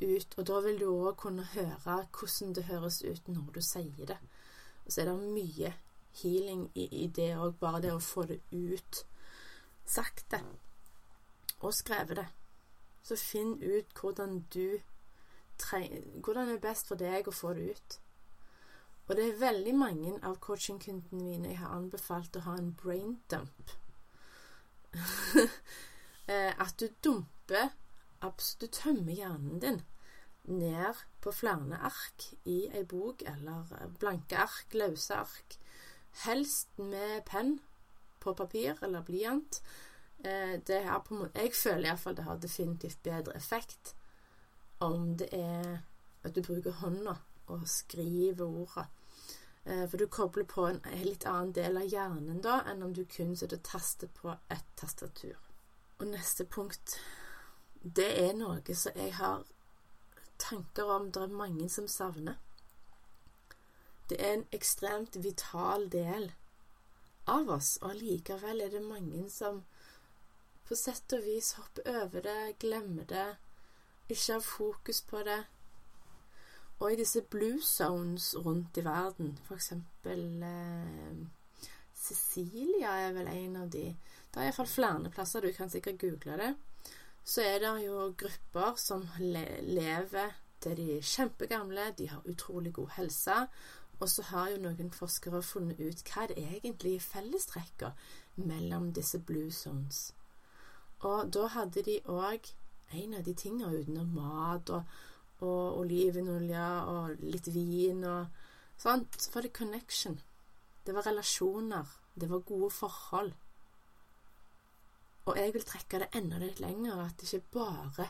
ut. 0.00 0.38
Og 0.38 0.46
da 0.46 0.60
vil 0.60 0.80
du 0.80 0.86
òg 0.90 1.16
kunne 1.16 1.44
høre 1.52 1.98
hvordan 2.06 2.54
det 2.54 2.64
høres 2.70 3.02
ut 3.02 3.28
når 3.28 3.52
du 3.54 3.60
sier 3.60 4.06
det. 4.14 4.18
Og 4.86 4.92
så 4.92 5.02
er 5.02 5.10
det 5.10 5.18
mye 5.34 5.74
healing 6.22 6.70
i, 6.74 7.06
det 7.16 7.34
òg. 7.36 7.58
Bare 7.60 7.82
det 7.82 7.92
å 7.92 8.02
få 8.02 8.24
det 8.30 8.40
ut 8.52 9.04
sakte. 9.88 10.42
Og 11.60 11.74
skrevet 11.74 12.16
det. 12.16 12.28
så 13.02 13.16
finn 13.16 13.56
ut 13.62 14.00
hvordan 14.00 14.44
du 14.54 14.80
Hvordan 16.22 16.48
det 16.48 16.54
er 16.54 16.60
best 16.60 16.86
for 16.86 16.94
deg 16.94 17.26
å 17.26 17.34
få 17.34 17.52
det 17.56 17.72
ut. 17.74 17.94
Og 19.08 19.16
det 19.16 19.24
er 19.24 19.40
veldig 19.40 19.74
mange 19.74 20.14
av 20.22 20.36
coachingkundene 20.44 21.24
mine 21.24 21.52
jeg 21.52 21.60
har 21.62 21.72
anbefalt 21.76 22.36
å 22.36 22.44
ha 22.44 22.56
en 22.60 22.74
brain 22.82 23.18
dump. 23.30 23.76
Eh, 26.28 26.52
at 26.60 26.74
du 26.76 26.90
dumper 27.00 27.70
Du 28.60 28.66
tømmer 28.66 29.14
hjernen 29.16 29.60
din 29.62 29.78
ned 30.44 30.98
på 31.24 31.32
flere 31.32 31.78
ark 31.88 32.26
i 32.44 32.66
ei 32.68 32.82
bok, 32.84 33.22
eller 33.24 33.64
blanke 33.98 34.36
ark, 34.36 34.74
løse 34.74 35.14
ark. 35.14 35.56
Helst 36.26 36.68
med 36.76 37.22
penn 37.24 37.60
på 38.20 38.34
papir 38.34 38.76
eller 38.82 39.06
blyant. 39.08 39.62
Eh, 40.18 40.60
det 40.66 40.82
er 40.82 41.00
på 41.06 41.28
jeg 41.34 41.54
føler 41.54 41.88
iallfall 41.88 42.16
det 42.16 42.28
har 42.28 42.42
definitivt 42.42 43.02
bedre 43.02 43.36
effekt 43.36 43.94
om 44.80 45.16
det 45.16 45.28
er 45.32 45.80
at 46.24 46.34
du 46.34 46.42
bruker 46.42 46.76
hånda 46.82 47.14
og 47.48 47.68
skriver 47.68 48.44
orda. 48.44 48.88
Eh, 49.68 49.88
for 49.88 49.96
du 49.96 50.06
kobler 50.06 50.44
på 50.44 50.66
en 50.66 50.80
litt 51.04 51.26
annen 51.28 51.52
del 51.52 51.76
av 51.76 51.92
hjernen 51.92 52.40
da, 52.44 52.62
enn 52.70 52.82
om 52.86 52.94
du 52.96 53.04
kun 53.04 53.34
sitter 53.36 53.60
og 53.60 53.66
taster 53.68 54.08
på 54.16 54.32
et 54.54 54.64
tastatur. 54.80 55.36
Og 55.98 56.06
neste 56.08 56.44
punkt 56.44 56.98
Det 57.96 58.08
er 58.20 58.32
noe 58.34 58.74
som 58.74 58.96
jeg 58.98 59.12
har 59.14 59.44
tanker 60.38 60.90
om 60.90 61.10
det 61.12 61.22
er 61.22 61.34
mange 61.40 61.68
som 61.68 61.86
savner. 61.88 62.38
Det 64.08 64.18
er 64.18 64.32
en 64.32 64.46
ekstremt 64.56 65.18
vital 65.22 65.86
del 65.92 66.32
av 67.26 67.50
oss, 67.52 67.76
og 67.82 67.90
allikevel 67.90 68.64
er 68.64 68.72
det 68.72 68.82
mange 68.82 69.28
som 69.30 69.62
på 70.68 70.76
sett 70.76 71.12
og 71.12 71.22
vis 71.24 71.52
hopper 71.60 72.02
over 72.02 72.24
det, 72.24 72.58
glemmer 72.58 73.04
det, 73.04 73.28
ikke 74.08 74.32
har 74.32 74.44
fokus 74.44 75.02
på 75.02 75.22
det, 75.28 75.42
og 76.78 76.92
i 76.92 76.96
disse 76.96 77.22
blue 77.22 77.62
zones 77.62 78.34
rundt 78.38 78.76
i 78.78 78.84
verden, 78.84 79.38
eksempel 79.50 80.42
eh, 80.42 81.22
Cecilia 81.98 82.92
er 83.02 83.12
vel 83.16 83.30
en 83.32 83.56
av 83.64 83.70
de 83.72 83.88
Det 84.28 84.42
er 84.42 84.50
iallfall 84.50 84.68
flere 84.70 85.10
plasser, 85.10 85.40
du 85.40 85.52
kan 85.52 85.70
sikkert 85.70 85.98
google 86.00 86.36
det. 86.38 86.52
Så 87.24 87.42
er 87.42 87.58
det 87.58 87.72
jo 87.86 88.12
grupper 88.16 88.76
som 88.76 89.08
le 89.18 89.44
lever 89.62 90.36
til 90.60 90.76
de 90.76 90.86
er 90.98 91.02
kjempegamle, 91.02 91.94
de 91.98 92.08
har 92.08 92.28
utrolig 92.28 92.72
god 92.74 92.88
helse. 92.96 93.34
Og 94.00 94.08
så 94.08 94.22
har 94.22 94.50
jo 94.50 94.60
noen 94.62 94.92
forskere 94.94 95.42
funnet 95.42 95.80
ut 95.80 96.04
hva 96.12 96.28
det 96.30 96.38
egentlig 96.38 96.94
er 96.96 97.06
fellestrekker 97.08 97.90
mellom 98.36 98.92
disse 98.92 99.18
blue 99.18 99.50
zones. 99.50 100.12
Og 101.00 101.32
da 101.34 101.46
hadde 101.46 101.82
de 101.82 101.98
òg 102.04 102.52
en 102.92 103.14
av 103.14 103.24
de 103.24 103.34
tingene 103.34 103.80
utenom 103.80 104.14
mat 104.14 104.70
og 104.70 104.82
og 105.40 105.78
olivenolje 105.82 106.64
og 106.92 107.22
litt 107.22 107.50
vin 107.54 108.04
og 108.04 108.26
sånt. 108.80 109.20
Så 109.20 109.34
var 109.34 109.46
det 109.46 109.54
connection. 109.56 110.18
Det 110.86 110.94
var 110.94 111.06
relasjoner. 111.06 111.86
Det 112.14 112.30
var 112.30 112.46
gode 112.46 112.70
forhold. 112.70 113.32
Og 115.28 115.36
jeg 115.36 115.54
vil 115.54 115.64
trekke 115.64 116.00
det 116.02 116.12
enda 116.16 116.38
litt 116.40 116.60
lenger, 116.60 117.04
at 117.04 117.20
det 117.20 117.28
ikke 117.28 117.58
bare 117.58 118.08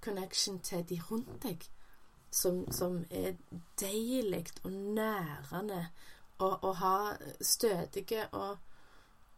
connection 0.00 0.58
til 0.64 0.84
de 0.88 1.00
rundt 1.10 1.42
deg 1.42 1.66
som, 2.30 2.64
som 2.72 3.04
er 3.10 3.36
deilig 3.80 4.46
og 4.64 4.72
nærende 4.72 5.86
og 6.38 6.76
ha 6.76 7.16
stødige 7.40 8.26
og, 8.36 8.58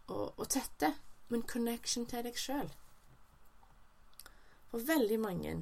og, 0.07 0.39
og 0.39 0.49
tette, 0.51 0.95
men 1.29 1.45
connection 1.47 2.07
til 2.11 2.25
deg 2.27 2.39
sjøl. 2.39 2.71
For 4.69 4.83
veldig 4.85 5.19
mange 5.21 5.53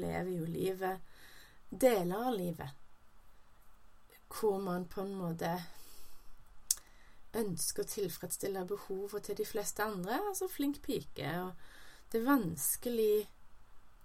lever 0.00 0.32
jo 0.38 0.48
livet 0.48 1.14
Deler 1.70 2.28
av 2.28 2.36
livet 2.36 2.82
hvor 4.36 4.58
man 4.58 4.84
på 4.90 5.00
en 5.00 5.14
måte 5.16 5.50
ønsker 7.36 7.84
å 7.84 7.90
tilfredsstille 7.90 8.64
behovet 8.68 9.28
til 9.28 9.38
de 9.38 9.46
fleste 9.48 9.84
andre. 9.84 10.18
Altså 10.30 10.48
flink 10.50 10.80
pike. 10.84 11.30
Og 11.44 12.10
det 12.12 12.20
er 12.20 12.28
vanskelig 12.28 13.14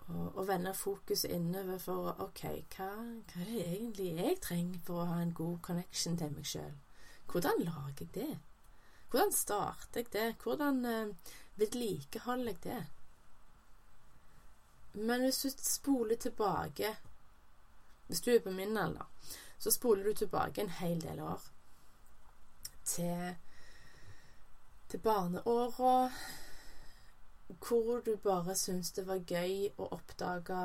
å, 0.07 0.27
å 0.41 0.45
vende 0.47 0.75
fokuset 0.77 1.31
innover 1.33 1.81
for 1.81 2.13
OK, 2.23 2.45
hva, 2.75 2.91
hva, 3.31 3.41
er 3.41 3.51
det 3.51 3.65
egentlig 3.65 4.13
jeg 4.19 4.39
trenger 4.45 4.85
for 4.87 5.03
å 5.03 5.09
ha 5.13 5.19
en 5.23 5.35
god 5.37 5.59
connection 5.67 6.17
til 6.19 6.33
meg 6.35 6.47
sjøl? 6.53 6.79
Hvordan 7.31 7.63
lager 7.67 8.05
jeg 8.05 8.13
det? 8.17 8.31
Hvordan 9.11 9.35
starter 9.35 10.03
jeg 10.03 10.11
det? 10.13 10.27
Hvordan 10.43 10.85
eh, 10.87 11.35
vedlikeholder 11.59 12.53
jeg 12.53 12.63
det? 12.65 12.81
Men 14.93 15.21
hvis 15.21 15.41
du 15.41 15.49
spoler 15.49 16.15
tilbake 16.15 16.95
Hvis 18.07 18.21
du 18.21 18.31
er 18.31 18.39
på 18.43 18.51
min 18.51 18.77
alder, 18.77 19.07
så 19.57 19.71
spoler 19.71 20.03
du 20.03 20.13
tilbake 20.13 20.61
en 20.61 20.69
hel 20.69 21.01
del 21.01 21.19
år. 21.19 21.41
Til, 22.83 23.35
til 24.89 24.99
barneåra 24.99 26.11
hvor 27.59 27.99
du 27.99 28.15
bare 28.15 28.55
syntes 28.55 28.91
det 28.91 29.07
var 29.07 29.23
gøy 29.27 29.69
å 29.77 29.87
oppdage 29.91 30.61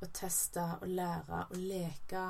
og 0.00 0.08
teste 0.14 0.64
og 0.80 0.88
lære 0.88 1.44
og 1.50 1.56
leke. 1.56 2.24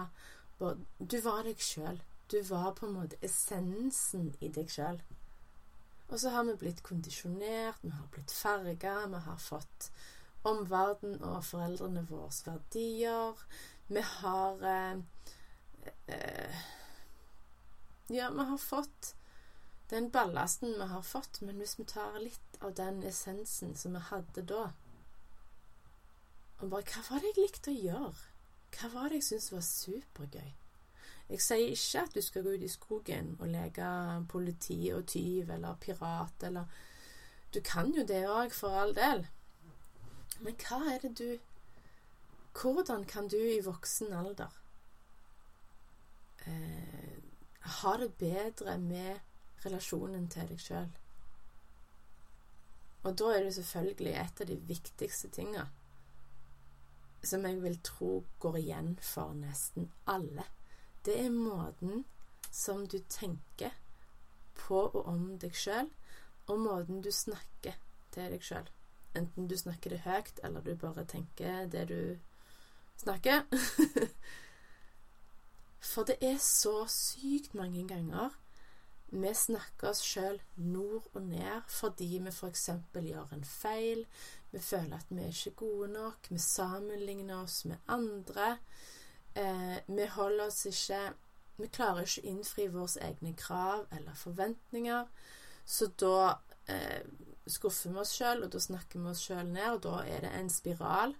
Du 0.58 1.20
var 1.24 1.44
deg 1.46 1.60
sjøl. 1.62 2.00
Du 2.32 2.40
var 2.48 2.74
på 2.76 2.86
en 2.86 2.96
måte 2.98 3.20
essensen 3.24 4.34
i 4.40 4.50
deg 4.52 4.70
sjøl. 4.72 5.00
Og 6.08 6.20
så 6.20 6.32
har 6.32 6.44
vi 6.48 6.56
blitt 6.56 6.82
kondisjonert, 6.82 7.80
vi 7.82 7.92
har 7.92 8.06
blitt 8.12 8.32
farga, 8.32 8.94
vi 9.06 9.20
har 9.26 9.40
fått 9.40 9.90
om 10.42 10.64
verden 10.70 11.22
og 11.22 11.44
foreldrene 11.44 12.04
våres 12.08 12.42
verdier. 12.46 13.38
Vi 13.88 14.00
har 14.00 14.66
eh, 14.72 14.98
eh, 16.06 16.66
Ja, 18.08 18.30
vi 18.30 18.44
har 18.50 18.58
fått 18.58 19.14
den 19.90 20.10
ballasten 20.10 20.74
vi 20.78 20.86
har 20.86 21.02
fått, 21.02 21.40
men 21.40 21.56
hvis 21.56 21.78
vi 21.78 21.84
tar 21.84 22.20
litt 22.20 22.60
av 22.60 22.74
den 22.76 23.02
essensen 23.08 23.74
som 23.76 23.96
vi 23.96 24.04
hadde 24.10 24.44
da 24.44 24.68
og 26.58 26.70
bare 26.70 26.82
Hva 26.90 27.02
var 27.06 27.22
det 27.22 27.30
jeg 27.30 27.44
likte 27.44 27.70
å 27.70 27.78
gjøre? 27.78 28.24
Hva 28.74 28.88
var 28.92 29.08
det 29.08 29.20
jeg 29.20 29.26
syntes 29.28 29.52
var 29.52 29.62
supergøy? 29.62 30.48
Jeg 31.28 31.42
sier 31.44 31.72
ikke 31.74 32.02
at 32.02 32.14
du 32.16 32.22
skal 32.24 32.44
gå 32.44 32.54
ut 32.56 32.64
i 32.64 32.70
skogen 32.72 33.34
og 33.38 33.50
leke 33.52 33.88
politi 34.32 34.78
og 34.96 35.06
tyv 35.12 35.52
eller 35.54 35.78
pirat 35.80 36.46
eller 36.48 36.78
Du 37.54 37.60
kan 37.64 37.92
jo 37.96 38.02
det 38.04 38.26
òg, 38.28 38.52
for 38.52 38.74
all 38.76 38.94
del. 38.96 39.22
Men 40.38 40.58
hva 40.62 40.80
er 40.94 41.02
det 41.02 41.14
du 41.18 41.28
Hvordan 42.58 43.04
kan 43.06 43.28
du 43.30 43.36
i 43.38 43.60
voksen 43.62 44.12
alder 44.12 44.54
eh, 46.46 47.18
ha 47.78 47.92
det 48.00 48.08
bedre 48.18 48.78
med 48.82 49.20
relasjonen 49.64 50.26
til 50.32 50.48
deg 50.50 50.62
sjøl? 50.62 50.88
Og 53.06 53.14
da 53.20 53.30
er 53.36 53.44
det 53.46 53.54
selvfølgelig 53.54 54.14
et 54.18 54.42
av 54.42 54.50
de 54.50 54.56
viktigste 54.72 55.30
tinga 55.30 55.68
som 57.24 57.44
jeg 57.46 57.62
vil 57.62 57.78
tro 57.82 58.10
går 58.40 58.56
igjen 58.60 58.92
for 59.02 59.34
nesten 59.34 59.90
alle. 60.06 60.44
Det 61.04 61.16
er 61.24 61.34
måten 61.34 62.04
som 62.50 62.86
du 62.86 62.98
tenker 63.10 63.74
på 64.58 64.80
og 64.86 65.06
om 65.06 65.38
deg 65.42 65.54
sjøl, 65.56 65.90
og 66.48 66.60
måten 66.62 67.02
du 67.02 67.10
snakker 67.12 67.78
til 68.14 68.34
deg 68.34 68.44
sjøl. 68.44 68.70
Enten 69.18 69.48
du 69.50 69.56
snakker 69.58 69.94
det 69.94 70.04
høyt, 70.06 70.40
eller 70.44 70.64
du 70.64 70.74
bare 70.78 71.04
tenker 71.08 71.66
det 71.72 71.88
du 71.90 72.02
snakker. 73.02 73.44
For 75.92 76.06
det 76.08 76.18
er 76.22 76.38
så 76.42 76.84
sykt 76.90 77.54
mange 77.58 77.86
ganger 77.88 78.34
vi 79.08 79.30
snakker 79.34 79.88
oss 79.88 80.02
sjøl 80.04 80.36
nord 80.60 81.06
og 81.16 81.22
ned 81.30 81.70
fordi 81.72 82.18
vi 82.20 82.32
f.eks. 82.32 82.66
gjør 82.92 83.32
en 83.32 83.44
feil, 83.44 84.04
vi 84.52 84.60
føler 84.60 84.98
at 84.98 85.08
vi 85.08 85.22
er 85.24 85.32
ikke 85.32 85.56
gode 85.64 85.88
nok, 85.94 86.28
vi 86.28 86.40
sammenligner 86.42 87.42
oss 87.42 87.64
med 87.64 87.76
andre. 87.88 88.58
Eh, 89.34 89.78
vi 89.86 90.06
holder 90.12 90.46
oss 90.46 90.66
ikke 90.66 91.14
Vi 91.58 91.66
klarer 91.74 92.04
ikke 92.06 92.22
å 92.22 92.30
innfri 92.30 92.64
våre 92.70 93.00
egne 93.02 93.32
krav 93.34 93.88
eller 93.90 94.14
forventninger. 94.14 95.08
Så 95.66 95.88
da 95.98 96.36
eh, 96.68 97.02
skuffer 97.48 97.94
vi 97.94 98.02
oss 98.02 98.14
sjøl, 98.16 98.44
og 98.44 98.52
da 98.52 98.60
snakker 98.62 99.00
vi 99.00 99.10
oss 99.12 99.24
sjøl 99.24 99.48
ned, 99.48 99.78
og 99.78 99.82
da 99.86 100.02
er 100.04 100.26
det 100.26 100.34
en 100.36 100.50
spiral, 100.52 101.14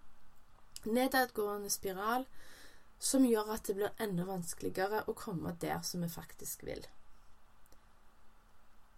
nedadgående 0.84 1.70
spiral, 1.72 2.26
som 2.98 3.26
gjør 3.26 3.52
at 3.54 3.68
det 3.68 3.76
blir 3.78 4.02
enda 4.02 4.26
vanskeligere 4.26 5.04
å 5.06 5.14
komme 5.18 5.54
der 5.62 5.82
som 5.87 6.02
vi 6.02 6.11
faktisk 6.11 6.64
vil. 6.66 6.87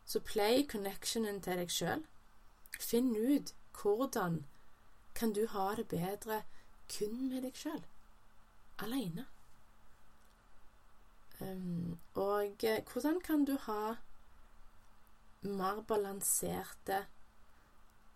Så 0.09 0.23
play 0.27 0.65
connectionen 0.67 1.43
til 1.45 1.61
deg 1.61 1.71
sjøl. 1.71 2.07
Finn 2.81 3.13
ut 3.15 3.53
hvordan 3.77 4.45
kan 5.15 5.35
du 5.37 5.45
ha 5.53 5.75
det 5.77 5.87
bedre 5.93 6.43
kun 6.91 7.29
med 7.29 7.45
deg 7.47 7.55
sjøl, 7.57 7.83
aleine. 8.83 9.27
Um, 11.41 11.99
og 12.21 12.65
eh, 12.65 12.83
hvordan 12.85 13.21
kan 13.25 13.47
du 13.49 13.55
ha 13.65 13.97
mer 15.41 15.83
balanserte 15.89 17.05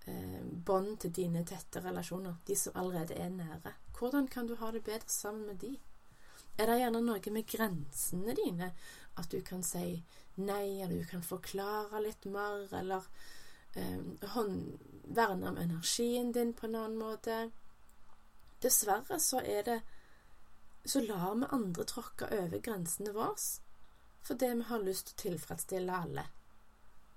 eh, 0.05 0.43
bånd 0.43 0.99
til 1.01 1.13
dine 1.13 1.45
tette 1.49 1.81
relasjoner, 1.85 2.37
de 2.47 2.57
som 2.57 2.77
allerede 2.77 3.17
er 3.17 3.33
nære. 3.33 3.73
Hvordan 3.99 4.29
kan 4.29 4.47
du 4.47 4.57
ha 4.61 4.71
det 4.71 4.85
bedre 4.85 5.09
sammen 5.09 5.47
med 5.47 5.63
de? 5.63 5.77
Er 6.59 6.71
det 6.71 6.79
gjerne 6.79 7.01
noe 7.03 7.33
med 7.35 7.49
grensene 7.51 8.35
dine? 8.39 8.71
At 9.19 9.31
du 9.31 9.41
kan 9.43 9.63
si 9.63 10.03
nei, 10.37 10.83
eller 10.83 11.01
du 11.01 11.09
kan 11.09 11.23
forklare 11.23 12.03
litt 12.03 12.27
mer, 12.27 12.69
eller 12.75 13.07
eh, 13.75 13.99
verne 15.05 15.51
om 15.51 15.59
energien 15.59 16.33
din 16.33 16.53
på 16.55 16.67
en 16.67 16.79
annen 16.83 16.99
måte? 16.99 17.51
Dessverre 18.63 19.21
så 19.21 19.41
er 19.41 19.63
det 19.63 19.83
Så 20.85 21.01
lar 21.01 21.35
vi 21.35 21.47
andre 21.49 21.85
tråkke 21.89 22.27
over 22.29 22.61
grensene 22.61 23.13
våre 23.13 23.41
fordi 24.25 24.47
vi 24.57 24.65
har 24.69 24.81
lyst 24.81 25.07
til 25.07 25.15
å 25.15 25.21
tilfredsstille 25.23 25.97
alle. 25.97 26.23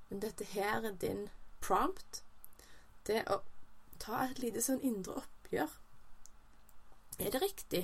Men 0.09 0.21
dette 0.23 0.47
her 0.53 0.85
er 0.85 0.95
din 1.01 1.27
prompt. 1.61 2.23
Det 3.07 3.23
å 3.31 3.41
ta 3.99 4.25
et 4.27 4.39
lite 4.39 4.61
sånn 4.63 4.83
indre 4.85 5.19
oppgjør. 5.21 5.71
Er 7.17 7.33
det 7.33 7.41
riktig 7.41 7.83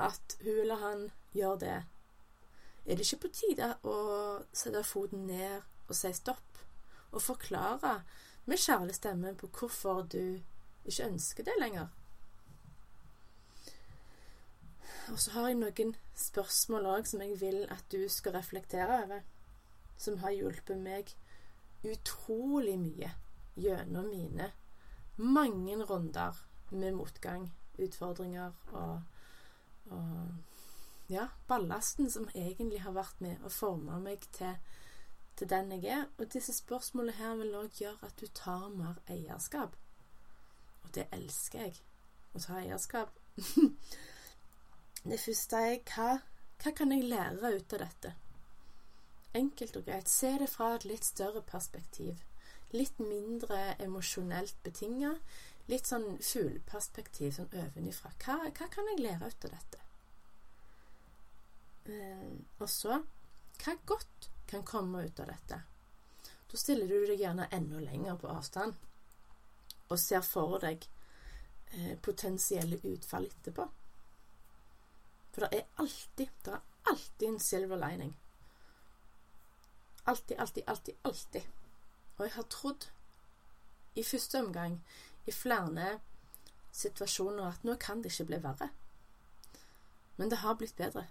at 0.00 0.36
hun 0.42 0.60
eller 0.64 0.80
han 0.82 1.08
gjør 1.36 1.58
det? 1.60 1.78
Er 2.86 2.98
det 2.98 3.06
ikke 3.06 3.24
på 3.26 3.32
tide 3.36 3.68
å 3.86 3.96
sette 4.52 4.82
foten 4.86 5.26
ned 5.26 5.62
og 5.88 5.96
si 5.96 6.12
stopp, 6.16 6.60
og 7.12 7.22
forklare 7.22 7.98
med 8.48 8.58
kjærlig 8.58 8.94
stemme 8.96 9.34
på 9.38 9.50
hvorfor 9.58 10.06
du 10.10 10.40
ikke 10.88 11.08
ønsker 11.10 11.46
det 11.46 11.58
lenger? 11.60 11.90
Og 15.12 15.18
så 15.20 15.34
har 15.34 15.50
jeg 15.50 15.58
noen 15.60 15.94
spørsmål 16.16 16.88
òg 16.94 17.10
som 17.10 17.22
jeg 17.22 17.36
vil 17.40 17.64
at 17.70 17.84
du 17.92 18.06
skal 18.10 18.36
reflektere 18.38 19.02
over, 19.04 19.22
som 19.98 20.22
har 20.22 20.34
hjulpet 20.34 20.78
meg 20.80 21.12
utrolig 21.82 22.78
mye 22.78 23.10
gjennom 23.58 24.08
mine 24.08 24.52
mange 25.16 25.84
runder 25.84 26.38
med 26.70 26.92
motgang, 26.92 27.52
utfordringer 27.78 28.52
og, 28.72 29.02
og 29.90 30.28
ja, 31.12 31.28
ballasten 31.48 32.10
som 32.10 32.28
egentlig 32.34 32.80
har 32.80 32.94
vært 32.96 33.20
med 33.20 33.44
å 33.44 33.50
forme 33.52 33.98
meg 34.00 34.24
til, 34.32 34.56
til 35.36 35.50
den 35.50 35.72
jeg 35.76 35.84
er. 35.92 36.06
Og 36.18 36.32
disse 36.32 36.54
spørsmålene 36.56 37.18
her 37.18 37.36
vil 37.40 37.58
òg 37.60 37.82
gjøre 37.82 38.08
at 38.08 38.16
du 38.20 38.26
tar 38.26 38.68
mer 38.72 39.02
eierskap. 39.12 39.76
Og 40.82 40.94
det 40.96 41.08
elsker 41.12 41.66
jeg. 41.66 41.76
Å 42.32 42.40
ta 42.40 42.60
eierskap. 42.62 43.12
Det 45.02 45.16
første 45.18 45.58
er 45.58 45.80
hva, 45.90 46.12
hva 46.62 46.70
kan 46.78 46.92
jeg 46.94 47.08
lære 47.10 47.48
ut 47.56 47.72
av 47.74 47.80
dette? 47.82 48.12
Enkelt 49.34 49.76
og 49.76 49.86
greit. 49.86 50.08
Se 50.08 50.34
det 50.38 50.50
fra 50.52 50.74
et 50.76 50.84
litt 50.88 51.06
større 51.08 51.42
perspektiv. 51.46 52.20
Litt 52.72 52.98
mindre 53.00 53.76
emosjonelt 53.80 54.58
betinga. 54.64 55.14
Litt 55.70 55.88
sånn 55.88 56.18
fugleperspektiv, 56.18 57.32
sånn 57.36 57.52
ovenifra. 57.62 58.12
Hva, 58.24 58.38
hva 58.50 58.68
kan 58.72 58.88
jeg 58.92 59.02
lære 59.04 59.30
ut 59.30 59.48
av 59.48 59.56
dette? 59.56 59.82
Eh, 61.92 62.30
og 62.60 62.68
så 62.70 63.00
hva 63.62 63.74
godt 63.86 64.30
kan 64.50 64.64
komme 64.66 65.04
ut 65.06 65.20
av 65.22 65.30
dette? 65.30 65.60
Da 66.50 66.58
stiller 66.58 66.88
du 66.90 67.06
deg 67.06 67.20
gjerne 67.22 67.48
enda 67.54 67.80
lenger 67.80 68.18
på 68.20 68.30
avstand 68.30 68.74
og 69.92 70.00
ser 70.00 70.24
for 70.24 70.58
deg 70.62 70.84
eh, 71.72 71.94
potensielle 72.00 72.80
utfall 72.90 73.28
etterpå. 73.28 73.68
For 75.32 75.46
det 75.46 75.60
er 75.60 75.80
alltid 75.80 76.28
Det 76.44 76.52
er 76.52 76.90
alltid 76.90 77.28
en 77.28 77.40
silver 77.40 77.80
lining. 77.80 78.16
Alltid, 80.06 80.38
alltid, 80.38 80.62
alltid, 80.66 80.94
alltid. 81.04 81.42
Og 82.16 82.24
jeg 82.24 82.34
har 82.34 82.42
trodd 82.42 82.88
i 83.94 84.02
første 84.04 84.40
omgang 84.40 84.84
i 85.26 85.32
flere 85.32 85.98
situasjoner 86.72 87.48
at 87.48 87.64
nå 87.64 87.76
kan 87.80 88.02
det 88.02 88.12
ikke 88.12 88.30
bli 88.30 88.40
verre. 88.42 88.70
Men 90.16 90.30
det 90.30 90.38
har 90.42 90.54
blitt 90.54 90.76
bedre. 90.76 91.06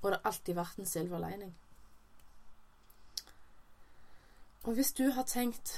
Og 0.00 0.10
det 0.10 0.18
har 0.18 0.30
alltid 0.32 0.54
vært 0.54 0.78
en 0.78 0.86
silver 0.86 1.18
lining. 1.18 1.56
Og 4.62 4.74
hvis 4.76 4.92
du 4.92 5.10
har 5.10 5.24
tenkt 5.24 5.72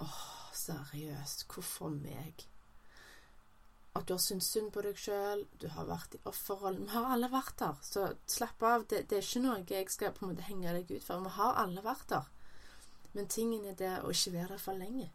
åh, 0.00 0.52
seriøst, 0.54 1.46
hvorfor 1.52 1.88
meg? 1.88 2.49
At 3.98 4.06
du 4.06 4.12
har 4.14 4.20
syntes 4.22 4.50
synd 4.52 4.70
på 4.74 4.82
deg 4.86 4.98
sjøl, 4.98 5.46
du 5.58 5.66
har 5.74 5.88
vært 5.88 6.14
i 6.14 6.20
offerrollen. 6.30 6.84
Vi 6.86 6.94
har 6.94 7.08
alle 7.10 7.30
vært 7.32 7.56
der, 7.58 7.78
så 7.82 8.12
slapp 8.30 8.62
av. 8.62 8.84
Det, 8.86 9.08
det, 9.10 9.18
er 9.18 9.26
ikke 9.26 9.42
noe 9.42 9.64
jeg 9.66 9.88
skal 9.90 10.12
på 10.14 10.24
en 10.24 10.32
måte 10.32 10.46
henge 10.46 10.74
deg 10.76 10.92
ut 10.92 11.06
for. 11.06 11.24
Vi 11.24 11.32
har 11.38 11.58
alle 11.58 11.82
vært 11.82 12.06
der. 12.12 12.28
Men 13.16 13.26
tingen 13.26 13.64
er 13.66 13.74
det 13.78 13.96
å 14.04 14.12
ikke 14.14 14.36
være 14.36 14.54
der 14.54 14.62
for 14.62 14.78
lenge. 14.78 15.08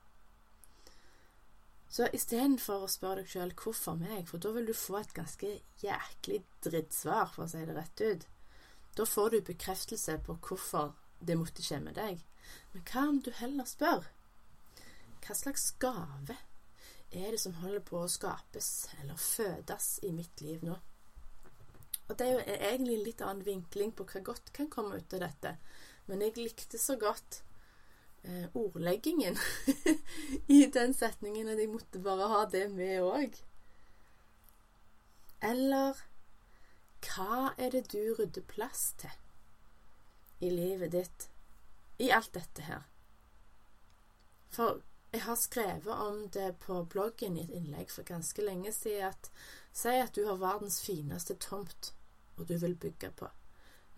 Så 1.96 2.10
istedenfor 2.12 2.84
å 2.84 2.92
spørre 2.92 3.22
deg 3.24 3.32
sjøl 3.32 3.54
'hvorfor 3.56 3.96
meg', 3.96 4.28
for 4.28 4.44
da 4.44 4.52
vil 4.52 4.68
du 4.68 4.74
få 4.74 4.98
et 5.00 5.14
ganske 5.16 5.62
jæklig 5.80 6.42
drittsvar, 6.66 7.32
for 7.32 7.46
å 7.46 7.48
si 7.48 7.64
det 7.64 7.76
rett 7.78 8.02
ut. 8.02 8.26
Da 8.98 9.06
får 9.06 9.30
du 9.30 9.42
bekreftelse 9.42 10.18
på 10.26 10.36
hvorfor 10.36 10.92
det 11.24 11.38
måtte 11.38 11.64
skje 11.64 11.80
med 11.80 11.96
deg. 11.96 12.26
Men 12.74 12.84
hva 12.84 13.08
om 13.08 13.22
du 13.22 13.32
heller 13.32 13.64
spør? 13.64 14.10
Hva 15.24 15.36
slags 15.36 15.72
gave 15.80 16.36
er 17.12 17.32
det 17.32 17.40
som 17.42 17.56
holder 17.62 17.84
på 17.86 18.02
å 18.02 18.12
skapes 18.12 18.90
eller 19.02 19.20
fødes 19.20 20.00
i 20.04 20.12
mitt 20.16 20.42
liv 20.42 20.64
nå? 20.66 20.76
Og 22.08 22.18
Det 22.18 22.28
er 22.28 22.34
jo 22.34 22.44
egentlig 22.46 22.96
en 22.96 23.06
litt 23.06 23.22
annen 23.26 23.46
vinkling 23.46 23.92
på 23.96 24.06
hva 24.06 24.22
godt 24.22 24.52
kan 24.54 24.70
komme 24.70 25.00
ut 25.02 25.14
av 25.18 25.24
dette. 25.26 25.56
Men 26.06 26.22
jeg 26.22 26.38
likte 26.38 26.78
så 26.78 27.00
godt 27.02 27.40
eh, 28.24 28.46
ordleggingen 28.54 29.40
i 30.58 30.66
den 30.70 30.94
setningen 30.94 31.50
at 31.50 31.62
jeg 31.62 31.72
måtte 31.72 32.02
bare 32.06 32.30
ha 32.30 32.44
det 32.52 32.68
med 32.74 33.02
òg. 33.02 33.40
Eller 35.46 36.04
hva 37.06 37.54
er 37.58 37.74
det 37.74 37.88
du 37.94 38.14
rydder 38.18 38.46
plass 38.50 38.92
til 39.02 40.46
i 40.46 40.52
livet 40.52 40.94
ditt 40.94 41.30
i 42.02 42.12
alt 42.14 42.34
dette 42.38 42.66
her? 42.70 42.86
For 44.54 44.82
jeg 45.16 45.24
har 45.24 45.38
skrevet 45.40 46.02
om 46.06 46.26
det 46.36 46.58
på 46.66 46.82
bloggen 46.92 47.38
i 47.40 47.46
et 47.46 47.54
innlegg 47.56 47.92
for 47.94 48.08
ganske 48.08 48.44
lenge 48.44 48.74
siden 48.76 49.14
at 49.14 49.30
Si 49.76 49.92
at 49.92 50.16
du 50.16 50.22
har 50.24 50.38
verdens 50.40 50.78
fineste 50.80 51.36
tomt, 51.44 51.90
og 52.38 52.48
du 52.48 52.54
vil 52.62 52.78
bygge 52.80 53.10
på. 53.20 53.28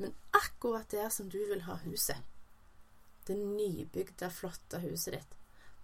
Men 0.01 0.15
akkurat 0.33 0.89
der 0.89 1.09
som 1.13 1.29
du 1.29 1.37
vil 1.37 1.61
ha 1.67 1.75
huset, 1.83 2.17
det 3.27 3.37
nybygde, 3.37 4.31
flotte 4.33 4.79
huset 4.81 5.19
ditt, 5.19 5.35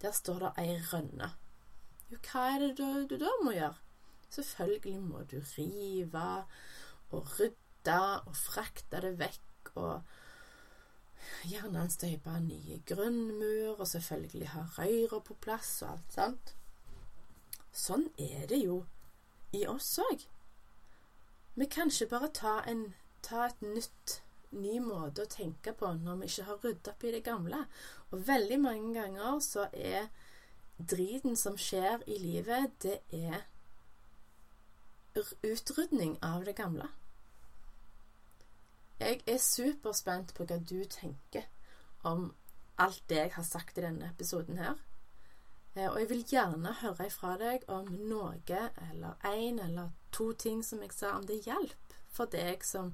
der 0.02 0.16
står 0.18 0.40
det 0.42 0.52
ei 0.64 0.80
rønne. 0.90 1.30
Jo, 2.10 2.18
hva 2.26 2.48
er 2.56 2.64
det 2.64 2.72
du, 2.80 2.88
du 3.06 3.20
da 3.22 3.30
må 3.44 3.54
gjøre? 3.54 3.78
Selvfølgelig 4.34 4.98
må 5.06 5.22
du 5.30 5.38
rive 5.54 6.26
og 7.14 7.30
rydde 7.38 8.00
og 8.26 8.34
frakte 8.38 9.04
det 9.06 9.14
vekk 9.22 9.74
og 9.76 10.16
Gjerne 11.48 11.86
en 11.86 11.94
støypa 11.94 12.38
ny 12.40 12.80
grunnmur, 12.88 13.80
og 13.80 13.88
selvfølgelig 13.88 14.52
ha 14.54 14.66
røyra 14.78 15.20
på 15.20 15.38
plass 15.44 15.82
og 15.84 15.96
alt 15.96 16.18
sånt. 16.18 16.54
Sånn 17.74 18.10
er 18.22 18.46
det 18.50 18.62
jo 18.64 18.84
i 19.54 19.66
oss 19.70 19.96
òg. 20.02 20.28
Vi 21.56 21.66
kan 21.70 21.92
ikke 21.92 22.10
bare 22.16 22.30
ta, 22.34 22.60
en, 22.70 22.94
ta 23.22 23.48
et 23.48 23.62
nytt 23.62 24.20
ny 24.54 24.80
måte 24.82 25.26
å 25.26 25.30
tenke 25.30 25.74
på 25.78 25.90
når 25.98 26.22
vi 26.22 26.30
ikke 26.30 26.48
har 26.50 26.62
ryddet 26.64 26.92
opp 26.94 27.04
i 27.06 27.14
det 27.16 27.24
gamle. 27.26 27.64
Og 28.12 28.28
veldig 28.28 28.60
mange 28.62 28.94
ganger 28.98 29.40
så 29.46 29.68
er 29.74 30.10
driten 30.78 31.38
som 31.40 31.58
skjer 31.58 32.04
i 32.10 32.18
livet, 32.22 32.74
det 32.82 33.00
er 33.14 33.46
utrydning 35.46 36.18
av 36.26 36.46
det 36.46 36.56
gamle. 36.58 36.90
Jeg 39.00 39.22
er 39.28 39.38
superspent 39.38 40.34
på 40.38 40.46
hva 40.46 40.60
du 40.60 40.84
tenker 40.90 41.48
om 42.04 42.34
alt 42.78 43.04
det 43.10 43.18
jeg 43.18 43.32
har 43.36 43.46
sagt 43.48 43.78
i 43.78 43.86
denne 43.86 44.10
episoden 44.10 44.58
her. 44.58 44.78
Eh, 45.76 45.90
og 45.90 46.00
jeg 46.00 46.10
vil 46.10 46.26
gjerne 46.30 46.76
høre 46.82 47.08
ifra 47.10 47.34
deg 47.42 47.66
om 47.72 47.90
noe 48.10 48.62
eller 48.92 49.18
én 49.26 49.60
eller 49.64 49.92
to 50.12 50.32
ting 50.34 50.64
som 50.66 50.82
jeg 50.82 50.94
sa 50.94 51.16
om 51.18 51.26
det 51.28 51.44
hjalp 51.48 51.98
for 52.14 52.30
deg 52.30 52.64
som 52.66 52.94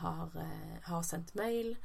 har, 0.00 0.32
eh, 0.40 0.80
har 0.88 1.02
sendt 1.02 1.34
mail 1.34 1.76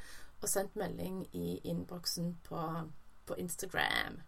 og 0.41 0.49
sendt 0.49 0.75
melding 0.75 1.25
i 1.35 1.59
innboksen 1.63 2.37
på, 2.43 2.89
på 3.25 3.35
Instagram. 3.35 4.21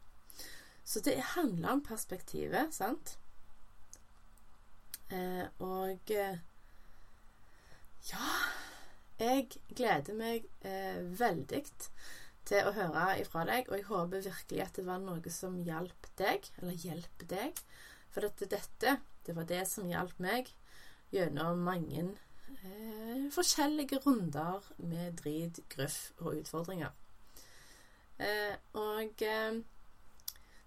Så 0.84 1.00
det 1.00 1.22
handler 1.36 1.70
om 1.70 1.84
perspektivet, 1.84 2.74
sant? 2.74 3.18
Eh, 5.12 5.48
og 5.60 6.12
ja 8.12 8.28
jeg 9.22 9.76
gleder 9.78 10.18
meg 10.18 10.48
eh, 10.66 11.02
veldig 11.20 11.64
til 12.50 12.68
å 12.68 12.74
høre 12.76 13.06
ifra 13.22 13.46
deg, 13.48 13.70
og 13.70 13.78
jeg 13.78 13.88
håper 13.88 14.26
virkelig 14.26 14.64
at 14.64 14.80
det 14.80 14.86
var 14.88 15.02
noe 15.04 15.34
som 15.34 15.60
hjalp 15.66 16.10
deg, 16.20 16.48
eller 16.60 16.86
hjelper 16.86 17.30
deg. 17.30 17.62
For 18.12 18.26
dette, 18.26 18.50
dette, 18.52 18.98
det 19.26 19.36
var 19.38 19.48
det 19.50 19.62
som 19.70 19.88
hjalp 19.88 20.18
meg 20.24 20.50
gjennom 21.14 21.62
mange 21.68 22.04
eh, 22.08 23.28
forskjellige 23.36 24.02
runder 24.06 24.66
med 24.82 25.22
drit, 25.22 25.62
gruff 25.72 26.12
og 26.20 26.42
utfordringer. 26.42 26.92
Eh, 28.22 28.58
og 28.78 29.24
eh, 29.26 29.62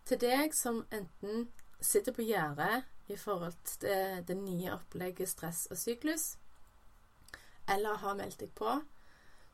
Til 0.05 0.21
deg 0.21 0.53
som 0.53 0.83
enten 0.93 1.47
sitter 1.81 2.13
på 2.13 2.25
gjerdet 2.27 2.85
i 3.09 3.17
forhold 3.17 3.57
til 3.69 4.21
det 4.29 4.37
nye 4.37 4.73
opplegget 4.75 5.29
stress 5.29 5.63
og 5.73 5.79
syklus, 5.81 6.35
eller 7.69 8.01
har 8.03 8.15
meldt 8.19 8.41
deg 8.41 8.53
på, 8.57 8.77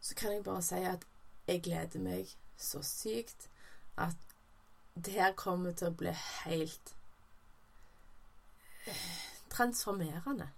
så 0.01 0.14
kan 0.14 0.33
jeg 0.33 0.44
bare 0.44 0.62
si 0.64 0.81
at 0.88 1.07
jeg 1.46 1.62
gleder 1.62 2.03
meg 2.03 2.31
så 2.61 2.83
sykt 2.85 3.49
at 4.01 4.16
det 4.94 5.14
her 5.16 5.33
kommer 5.38 5.73
til 5.77 5.90
å 5.90 5.96
bli 5.96 6.12
helt 6.12 6.94
eh, 8.87 9.11
transformerende. 9.53 10.51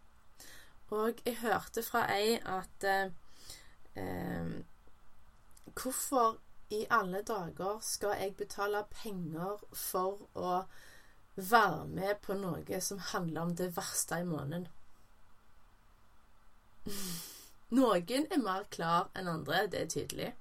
Og 0.93 1.21
jeg 1.25 1.39
hørte 1.41 1.83
fra 1.87 2.05
ei 2.13 2.37
at 2.39 2.85
eh, 2.89 3.13
eh, 3.97 4.61
Hvorfor 5.73 6.37
i 6.75 6.83
alle 6.91 7.23
dager 7.25 7.79
skal 7.81 8.19
jeg 8.21 8.35
betale 8.37 8.83
penger 8.93 9.63
for 9.73 10.27
å 10.37 10.65
være 11.37 11.87
med 11.89 12.21
på 12.21 12.37
noe 12.37 12.81
som 12.85 13.01
handler 13.13 13.47
om 13.47 13.55
det 13.57 13.71
verste 13.77 14.21
i 14.21 14.27
måneden? 14.29 14.69
Noen 17.73 18.27
er 18.31 18.41
mer 18.43 18.67
klar 18.71 19.09
enn 19.17 19.31
andre, 19.33 19.67
det 19.73 19.81
er 19.81 19.89
tydelig. 19.89 20.33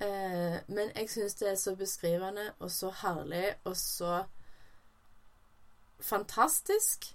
Eh, 0.00 0.56
men 0.66 0.92
jeg 0.96 1.10
syns 1.12 1.36
det 1.40 1.50
er 1.50 1.58
så 1.60 1.74
beskrivende 1.76 2.46
og 2.58 2.70
så 2.70 2.90
herlig 3.02 3.54
og 3.64 3.76
så 3.76 4.24
fantastisk. 6.00 7.10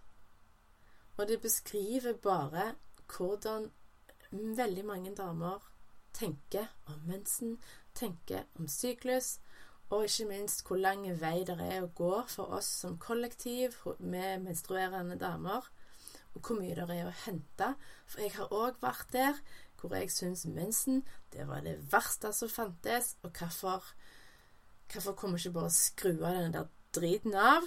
Og 1.17 1.28
det 1.28 1.41
beskriver 1.41 2.13
bare 2.13 2.76
hvordan 3.17 3.72
veldig 4.32 4.86
mange 4.86 5.15
damer 5.15 5.72
tenker 6.13 6.65
om 6.86 7.02
mensen, 7.08 7.58
tenker 7.95 8.43
om 8.60 8.67
syklus, 8.67 9.39
og 9.89 10.04
ikke 10.04 10.26
minst 10.26 10.67
hvor 10.67 10.78
lang 10.78 11.08
vei 11.22 11.43
det 11.48 11.58
er 11.60 11.82
å 11.82 11.91
gå 11.98 12.24
for 12.30 12.54
oss 12.54 12.69
som 12.84 12.98
kollektiv 13.02 13.76
med 14.00 14.45
menstruerende 14.45 15.17
damer, 15.17 15.65
og 16.39 16.47
hvor 16.47 16.62
mye 16.62 16.75
det 16.75 16.88
er 16.95 17.10
å 17.10 17.17
hente. 17.25 17.73
For 18.08 18.23
jeg 18.23 18.38
har 18.38 18.54
òg 18.56 18.80
vært 18.82 19.12
der 19.13 19.41
hvor 19.80 19.95
jeg 19.95 20.12
syns 20.12 20.45
mensen 20.47 21.04
det 21.32 21.45
var 21.47 21.62
det 21.63 21.78
verste 21.91 22.32
som 22.36 22.49
fantes, 22.52 23.17
og 23.23 23.36
hvorfor 23.36 23.93
Hvorfor 24.89 25.13
kommer 25.13 25.38
ikke 25.38 25.52
bare 25.54 25.69
skru 25.69 26.15
av 26.25 26.34
denne 26.34 26.54
der 26.54 26.69
driten 26.97 27.36
av? 27.38 27.65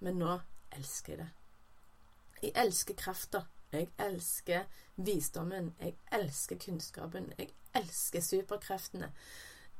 Men 0.00 0.16
nå 0.22 0.38
elsker 0.72 1.12
jeg 1.12 1.18
det. 1.20 1.26
Jeg 2.46 2.52
elsker 2.62 2.96
krafta. 2.96 3.42
Jeg 3.72 3.90
elsker 4.00 4.64
visdommen. 4.96 5.74
Jeg 5.80 5.98
elsker 6.12 6.56
kunnskapen. 6.64 7.28
Jeg 7.38 7.50
elsker 7.76 8.24
superkreftene. 8.24 9.10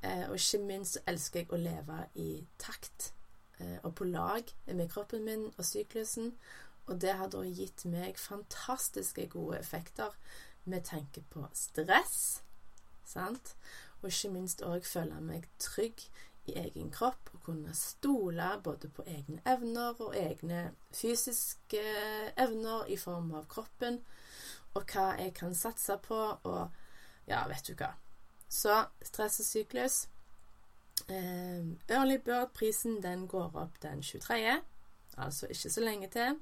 Eh, 0.03 0.29
og 0.29 0.37
ikke 0.37 0.61
minst 0.67 1.01
elsker 1.09 1.41
jeg 1.41 1.53
å 1.53 1.63
leve 1.65 2.03
i 2.21 2.29
takt 2.61 3.15
eh, 3.59 3.79
og 3.83 3.95
på 3.97 4.05
lag 4.05 4.53
med 4.67 4.91
kroppen 4.93 5.25
min 5.25 5.47
og 5.49 5.65
syklusen. 5.65 6.35
Og 6.87 7.01
det 7.01 7.15
har 7.17 7.31
da 7.33 7.41
gitt 7.47 7.87
meg 7.89 8.19
fantastiske 8.21 9.27
gode 9.33 9.59
effekter 9.59 10.13
med 10.65 10.85
tanke 10.85 11.25
på 11.31 11.47
stress, 11.57 12.43
sant? 13.05 13.57
og 14.03 14.11
ikke 14.13 14.35
minst 14.35 14.61
òg 14.61 14.85
føle 14.85 15.17
meg 15.25 15.47
trygg 15.63 16.03
i 16.45 16.59
egen 16.61 16.91
kropp 16.93 17.31
og 17.33 17.41
kunne 17.47 17.73
stole 17.77 18.51
både 18.65 18.91
på 18.93 19.05
egne 19.09 19.41
evner 19.49 19.97
og 19.97 20.17
egne 20.17 20.75
fysiske 20.93 21.81
evner 22.37 22.85
i 22.93 22.99
form 23.01 23.33
av 23.39 23.47
kroppen, 23.49 24.03
og 24.75 24.85
hva 24.93 25.07
jeg 25.21 25.33
kan 25.39 25.55
satse 25.57 25.97
på, 26.05 26.21
og 26.45 26.69
ja, 27.31 27.47
vet 27.49 27.65
du 27.65 27.73
hva. 27.79 27.95
Så 28.49 28.77
stress 29.03 29.41
og 29.41 29.49
syklus 29.49 29.97
eh, 31.09 31.65
Early 31.89 32.19
Bird-prisen 32.21 33.01
den 33.03 33.25
går 33.29 33.57
opp 33.57 33.81
den 33.83 34.03
23., 34.03 34.61
altså 35.17 35.49
ikke 35.51 35.71
så 35.71 35.85
lenge 35.85 36.09
til. 36.13 36.41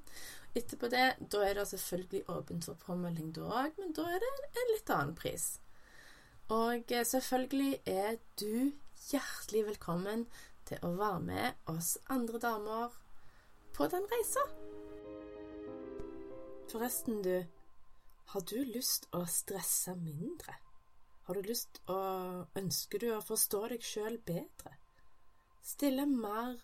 Etterpå 0.55 0.89
det, 0.93 1.05
da 1.33 1.43
er 1.47 1.57
det 1.57 1.67
selvfølgelig 1.67 2.23
åpent 2.29 2.65
for 2.65 2.79
påmelding 2.85 3.33
da 3.35 3.47
òg, 3.63 3.77
men 3.79 3.93
da 3.97 4.05
er 4.09 4.21
det 4.21 4.31
en 4.61 4.73
litt 4.73 4.93
annen 4.93 5.15
pris. 5.17 5.47
Og 6.53 6.91
eh, 6.91 7.05
selvfølgelig 7.05 7.79
er 7.89 8.19
du 8.39 8.73
hjertelig 9.09 9.65
velkommen 9.71 10.27
til 10.67 10.83
å 10.85 10.93
være 10.99 11.23
med 11.25 11.71
oss 11.71 11.95
andre 12.13 12.39
damer 12.43 12.93
på 13.73 13.87
den 13.91 14.05
reisa. 14.11 14.43
Forresten, 16.71 17.21
du, 17.25 17.43
har 18.33 18.45
du 18.49 18.59
lyst 18.65 19.09
å 19.13 19.23
stresse 19.29 19.95
mindre? 19.97 20.55
Har 21.27 21.37
du 21.37 21.47
lyst 21.47 21.79
å 21.87 21.97
Ønsker 22.59 22.99
du 22.99 23.09
å 23.15 23.21
forstå 23.23 23.67
deg 23.73 23.85
sjøl 23.85 24.17
bedre? 24.27 24.77
Stille 25.63 26.05
mer 26.09 26.57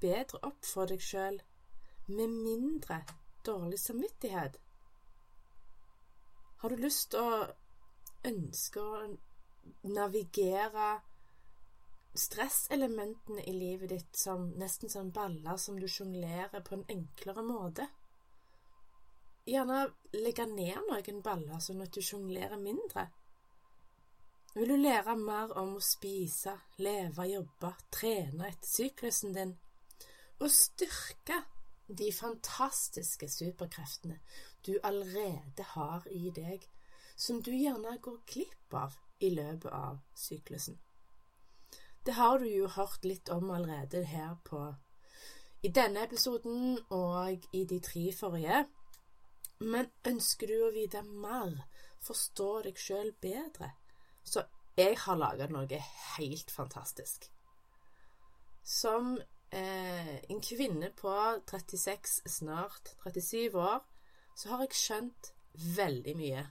bedre 0.00 0.40
opp 0.48 0.64
for 0.66 0.90
deg 0.90 1.02
sjøl 1.04 1.40
med 2.10 2.34
mindre 2.34 3.02
dårlig 3.46 3.78
samvittighet? 3.80 4.58
Har 6.60 6.68
du 6.68 6.82
lyst 6.82 7.12
til 7.12 7.24
å 7.24 7.44
ønske 8.28 8.82
å 8.82 9.04
navigere 9.88 10.90
stresselementene 12.14 13.44
i 13.46 13.52
livet 13.54 13.90
ditt 13.90 14.16
som 14.16 14.48
nesten 14.58 14.90
som 14.90 15.10
baller 15.14 15.56
som 15.56 15.78
du 15.80 15.88
sjonglerer 15.88 16.62
på 16.66 16.74
en 16.74 16.84
enklere 16.88 17.42
måte. 17.46 17.86
Gjerne 19.46 19.86
legge 20.18 20.46
ned 20.50 20.82
noen 20.88 21.22
baller 21.24 21.62
sånn 21.62 21.82
at 21.84 21.94
du 21.94 22.02
sjonglerer 22.04 22.60
mindre. 22.60 23.06
Vil 24.54 24.66
du 24.66 24.76
lære 24.76 25.14
mer 25.16 25.52
om 25.58 25.76
å 25.78 25.84
spise, 25.84 26.56
leve, 26.82 27.26
jobbe, 27.30 27.70
trene 27.94 28.48
etter 28.50 28.68
syklusen 28.68 29.36
din, 29.36 29.54
og 30.40 30.50
styrke 30.50 31.42
de 31.98 32.10
fantastiske 32.12 33.28
superkreftene 33.28 34.18
du 34.66 34.76
allerede 34.82 35.64
har 35.74 36.06
i 36.10 36.30
deg, 36.34 36.64
som 37.16 37.42
du 37.42 37.50
gjerne 37.52 37.98
går 38.02 38.20
glipp 38.26 38.74
av 38.74 38.96
i 39.20 39.30
løpet 39.34 39.72
av 39.72 39.98
syklusen? 40.16 40.78
Det 42.06 42.14
har 42.16 42.38
du 42.40 42.48
jo 42.48 42.68
hørt 42.68 43.04
litt 43.04 43.28
om 43.28 43.50
allerede 43.50 44.04
her 44.08 44.38
på 44.44 44.62
i 45.62 45.68
denne 45.68 46.06
episoden 46.06 46.78
og 46.96 47.44
i 47.52 47.64
de 47.68 47.80
tre 47.84 48.06
forrige. 48.16 48.62
Men 49.60 49.90
ønsker 50.08 50.48
du 50.48 50.54
å 50.64 50.72
vite 50.72 51.02
mer, 51.04 51.66
forstå 52.00 52.48
deg 52.64 52.80
sjøl 52.80 53.10
bedre, 53.20 53.74
så 54.24 54.46
jeg 54.78 54.96
har 55.02 55.18
laga 55.20 55.50
noe 55.52 55.82
helt 56.16 56.50
fantastisk. 56.54 57.28
Som 58.64 59.18
eh, 59.50 60.16
en 60.30 60.40
kvinne 60.44 60.90
på 60.96 61.12
36, 61.50 62.22
snart 62.26 62.94
37 63.04 63.54
år, 63.58 63.80
så 64.36 64.52
har 64.52 64.64
jeg 64.64 64.78
skjønt 64.78 65.32
veldig 65.76 66.16
mye. 66.18 66.44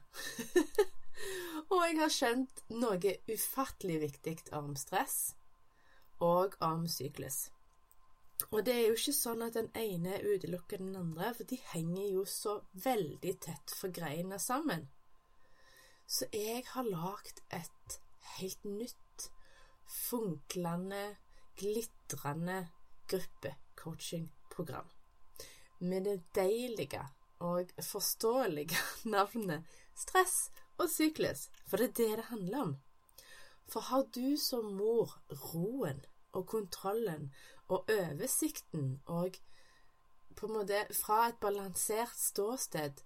og 1.72 1.86
jeg 1.86 2.00
har 2.02 2.14
skjønt 2.14 2.66
noe 2.76 3.16
ufattelig 3.30 4.02
viktig 4.04 4.36
om 4.58 4.76
stress 4.80 5.20
og 6.24 6.58
om 6.66 6.86
syklus. 6.92 7.48
Og 8.52 8.64
det 8.66 8.76
er 8.76 8.86
jo 8.88 8.96
ikke 8.96 9.16
sånn 9.16 9.44
at 9.44 9.58
den 9.58 9.68
ene 9.76 10.20
utelukker 10.24 10.80
den 10.80 10.96
andre, 10.96 11.34
for 11.36 11.48
de 11.48 11.60
henger 11.74 12.06
jo 12.08 12.24
så 12.28 12.60
veldig 12.86 13.34
tett 13.44 13.74
forgreina 13.76 14.40
sammen. 14.40 14.88
Så 16.10 16.26
jeg 16.34 16.64
har 16.72 16.88
lagd 16.88 17.44
et 17.54 18.00
helt 18.40 18.64
nytt, 18.66 19.28
funklende, 19.90 21.18
glitrende 21.60 22.62
gruppecoachingprogram 23.10 24.90
med 25.80 26.06
det 26.06 26.22
deilige 26.36 27.02
og 27.40 27.72
forståelige 27.82 28.78
navnet 29.16 29.64
stress 29.96 30.52
og 30.78 30.90
syklus, 30.90 31.50
for 31.68 31.78
det 31.78 31.90
er 31.90 31.94
det 31.94 32.18
det 32.18 32.26
handler 32.32 32.62
om. 32.62 32.78
For 33.68 33.80
har 33.80 34.08
du 34.16 34.38
som 34.38 34.74
mor 34.76 35.20
roen 35.32 36.02
og 36.32 36.48
kontrollen 36.48 37.32
og 37.68 37.90
oversikten 37.90 39.02
og 39.06 39.38
på 40.36 40.48
en 40.48 40.54
måte 40.54 40.86
fra 40.96 41.28
et 41.30 41.40
balansert 41.42 42.16
ståsted 42.18 43.02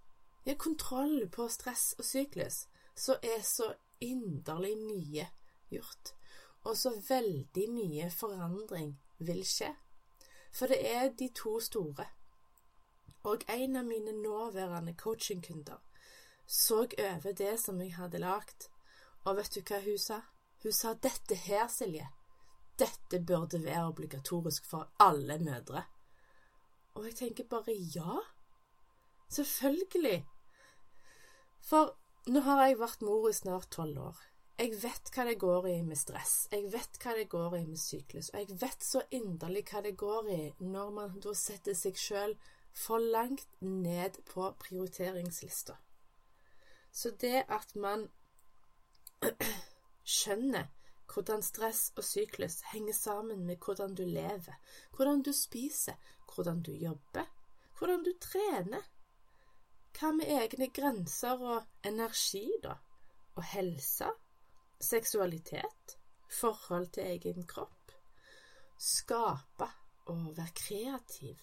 ja, 0.45 0.55
kontroll 0.55 1.27
på 1.31 1.47
stress 1.49 1.93
og 1.97 2.05
syklus, 2.05 2.67
så 2.95 3.17
er 3.23 3.41
så 3.41 3.73
inderlig 4.03 4.75
mye 4.77 5.27
gjort. 5.71 6.13
Og 6.63 6.77
så 6.77 6.93
veldig 7.07 7.65
mye 7.73 8.09
forandring 8.11 8.93
vil 9.17 9.41
skje. 9.47 9.71
For 10.53 10.69
det 10.69 10.79
er 10.95 11.09
de 11.09 11.29
to 11.35 11.59
store. 11.59 12.05
Og 13.23 13.43
en 13.49 13.75
av 13.79 13.85
mine 13.85 14.11
nåværende 14.21 14.93
coachingkunder 14.93 15.79
så 16.47 16.85
over 16.99 17.31
det 17.31 17.59
som 17.59 17.81
jeg 17.81 17.95
hadde 17.95 18.19
lagd, 18.19 18.67
og 19.23 19.37
vet 19.37 19.55
du 19.55 19.61
hva 19.63 19.79
hun 19.85 19.97
sa? 19.97 20.19
Hun 20.63 20.75
sa 20.75 20.93
dette 20.93 21.35
her, 21.35 21.67
Silje, 21.71 22.09
dette 22.79 23.19
burde 23.19 23.63
være 23.63 23.87
obligatorisk 23.87 24.65
for 24.65 24.91
alle 24.99 25.39
mødre. 25.39 25.85
Og 26.93 27.05
jeg 27.05 27.15
tenker 27.15 27.47
bare 27.49 27.73
ja, 27.95 28.19
selvfølgelig. 29.29 30.25
For 31.63 31.95
nå 32.27 32.43
har 32.45 32.65
jeg 32.65 32.79
vært 32.79 33.01
mor 33.01 33.29
i 33.29 33.33
snart 33.33 33.71
tolv 33.71 33.99
år. 33.99 34.19
Jeg 34.59 34.75
vet 34.83 35.09
hva 35.15 35.23
det 35.25 35.39
går 35.41 35.67
i 35.71 35.77
med 35.81 35.97
stress, 35.97 36.47
jeg 36.51 36.67
vet 36.71 36.99
hva 37.01 37.15
det 37.17 37.25
går 37.31 37.55
i 37.57 37.63
med 37.65 37.79
syklus, 37.81 38.29
og 38.33 38.43
jeg 38.43 38.59
vet 38.61 38.85
så 38.85 39.01
inderlig 39.09 39.63
hva 39.71 39.81
det 39.85 39.95
går 39.97 40.29
i 40.29 40.41
når 40.61 40.91
man 40.93 41.15
da 41.23 41.33
setter 41.37 41.77
seg 41.77 41.97
sjøl 41.97 42.35
for 42.73 43.01
langt 43.01 43.49
ned 43.61 44.19
på 44.29 44.51
prioriteringslista. 44.61 45.77
Så 46.93 47.15
det 47.21 47.45
at 47.49 47.75
man 47.75 48.07
skjønner 50.17 50.69
hvordan 51.13 51.43
stress 51.45 51.91
og 51.97 52.05
syklus 52.05 52.61
henger 52.71 52.93
sammen 52.93 53.45
med 53.45 53.57
hvordan 53.65 53.95
du 53.95 54.03
lever, 54.05 54.57
hvordan 54.95 55.21
du 55.21 55.31
spiser, 55.33 55.97
hvordan 56.29 56.61
du 56.61 56.71
jobber, 56.71 57.25
hvordan 57.77 58.03
du 58.05 58.13
trener, 58.21 58.85
hva 59.97 60.11
med 60.13 60.29
egne 60.29 60.69
grenser 60.73 61.41
og 61.41 61.63
energi, 61.85 62.49
da, 62.63 62.77
og 63.35 63.43
helse, 63.53 64.09
seksualitet, 64.81 65.97
forhold 66.29 66.87
til 66.93 67.03
egen 67.03 67.47
kropp, 67.47 67.91
skape 68.79 69.69
og 70.05 70.37
være 70.37 70.55
kreativ, 70.55 71.35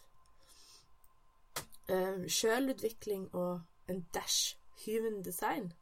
uh, 1.93 2.27
sjølutvikling 2.27 3.29
og 3.35 3.61
en 3.89 4.03
dash 4.15 4.57
human 4.85 5.23
design, 5.25 5.73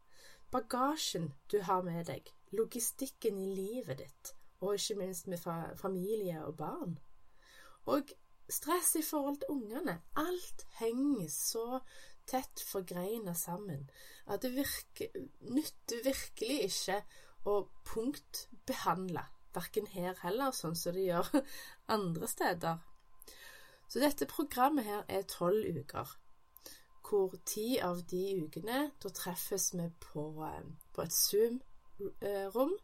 bagasjen 0.50 1.32
du 1.52 1.60
har 1.62 1.82
med 1.82 2.04
deg, 2.08 2.28
logistikken 2.52 3.38
i 3.38 3.50
livet 3.54 3.98
ditt, 3.98 4.34
og 4.60 4.74
ikke 4.74 4.98
minst 4.98 5.26
med 5.26 5.38
familie 5.76 6.44
og 6.44 6.56
barn. 6.56 6.98
Og 7.86 8.10
stress 8.50 8.94
i 8.96 9.02
forhold 9.02 9.36
til 9.36 9.50
ungene. 9.54 10.00
Alt 10.16 10.66
henger 10.80 11.28
så 11.32 11.80
tett 12.28 12.60
forgreina 12.60 13.32
sammen 13.34 13.86
at 14.28 14.42
det 14.42 14.52
virker, 14.56 15.12
nytter 15.40 16.04
virkelig 16.04 16.58
ikke 16.68 16.98
å 17.46 17.68
punktbehandle, 17.88 19.24
verken 19.54 19.88
her 19.92 20.16
heller, 20.22 20.52
sånn 20.52 20.76
som 20.78 20.96
det 20.96 21.08
gjør 21.08 21.42
andre 21.96 22.30
steder. 22.30 22.80
Så 23.88 24.02
dette 24.02 24.28
programmet 24.28 24.84
her 24.84 25.04
er 25.08 25.28
tolv 25.28 25.64
uker, 25.64 26.10
hvor 27.08 27.38
ti 27.48 27.78
av 27.80 28.02
de 28.10 28.24
ukene 28.44 28.90
da 29.00 29.12
treffes 29.16 29.70
vi 29.74 29.86
på, 30.02 30.26
eh, 30.44 30.66
på 30.92 31.04
et 31.06 31.14
Zoom-rom. 31.16 32.74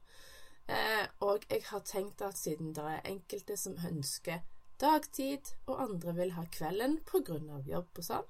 Eh, 0.65 1.05
og 1.21 1.45
jeg 1.51 1.67
har 1.69 1.85
tenkt 1.85 2.25
at 2.25 2.41
siden 2.41 2.73
det 2.73 2.85
er 2.89 3.11
enkelte 3.11 3.57
som 3.61 3.77
ønsker 3.85 4.41
dagtid, 4.81 5.53
og 5.67 5.83
andre 5.83 6.15
vil 6.17 6.33
ha 6.39 6.47
kvelden 6.53 6.99
pga. 7.05 7.61
jobb 7.69 8.01
og 8.01 8.05
sånn, 8.05 8.27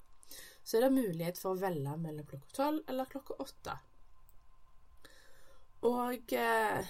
så 0.64 0.76
er 0.76 0.86
det 0.86 0.92
mulighet 0.98 1.38
for 1.38 1.54
å 1.54 1.60
velge 1.60 1.96
mellom 1.96 2.26
klokka 2.26 2.56
tolv 2.58 2.82
eller 2.88 3.10
klokka 3.10 3.38
åtte. 3.38 3.78
Og 5.84 6.32
eh, 6.32 6.86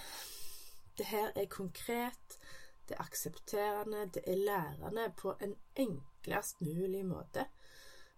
det 0.98 1.06
her 1.06 1.32
er 1.34 1.46
konkret, 1.50 2.38
det 2.88 2.94
er 2.94 3.02
aksepterende, 3.02 4.10
det 4.14 4.22
er 4.26 4.36
lærende 4.36 5.12
på 5.16 5.34
en 5.42 5.56
enklest 5.76 6.60
mulig 6.60 7.06
måte. 7.06 7.46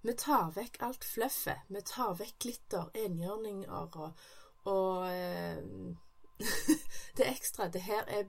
Vi 0.03 0.13
tar 0.13 0.53
vekk 0.55 0.77
alt 0.81 1.05
fluffet. 1.05 1.65
Vi 1.69 1.81
tar 1.81 2.13
vekk 2.19 2.37
glitter, 2.41 2.91
enhjørninger 2.95 3.73
og, 3.73 4.13
og 4.65 5.09
eh, 5.15 5.65
det 7.17 7.31
ekstra. 7.31 7.69
Det 7.69 7.83
her 7.83 8.05
er 8.05 8.29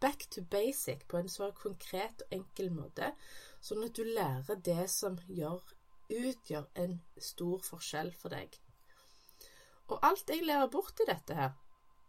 back 0.00 0.30
to 0.30 0.42
basic 0.50 1.04
på 1.08 1.16
en 1.16 1.28
så 1.28 1.50
konkret 1.50 2.24
og 2.24 2.34
enkel 2.40 2.72
måte, 2.72 3.12
sånn 3.60 3.84
at 3.84 3.96
du 3.96 4.04
lærer 4.08 4.64
det 4.64 4.88
som 4.90 5.20
gjør, 5.28 5.60
utgjør 6.08 6.72
en 6.74 7.00
stor 7.20 7.60
forskjell 7.68 8.14
for 8.16 8.32
deg. 8.32 8.56
Og 9.90 9.98
alt 10.06 10.30
jeg 10.30 10.46
lærer 10.46 10.70
bort 10.70 11.02
i 11.02 11.08
dette 11.08 11.34
her, 11.34 11.56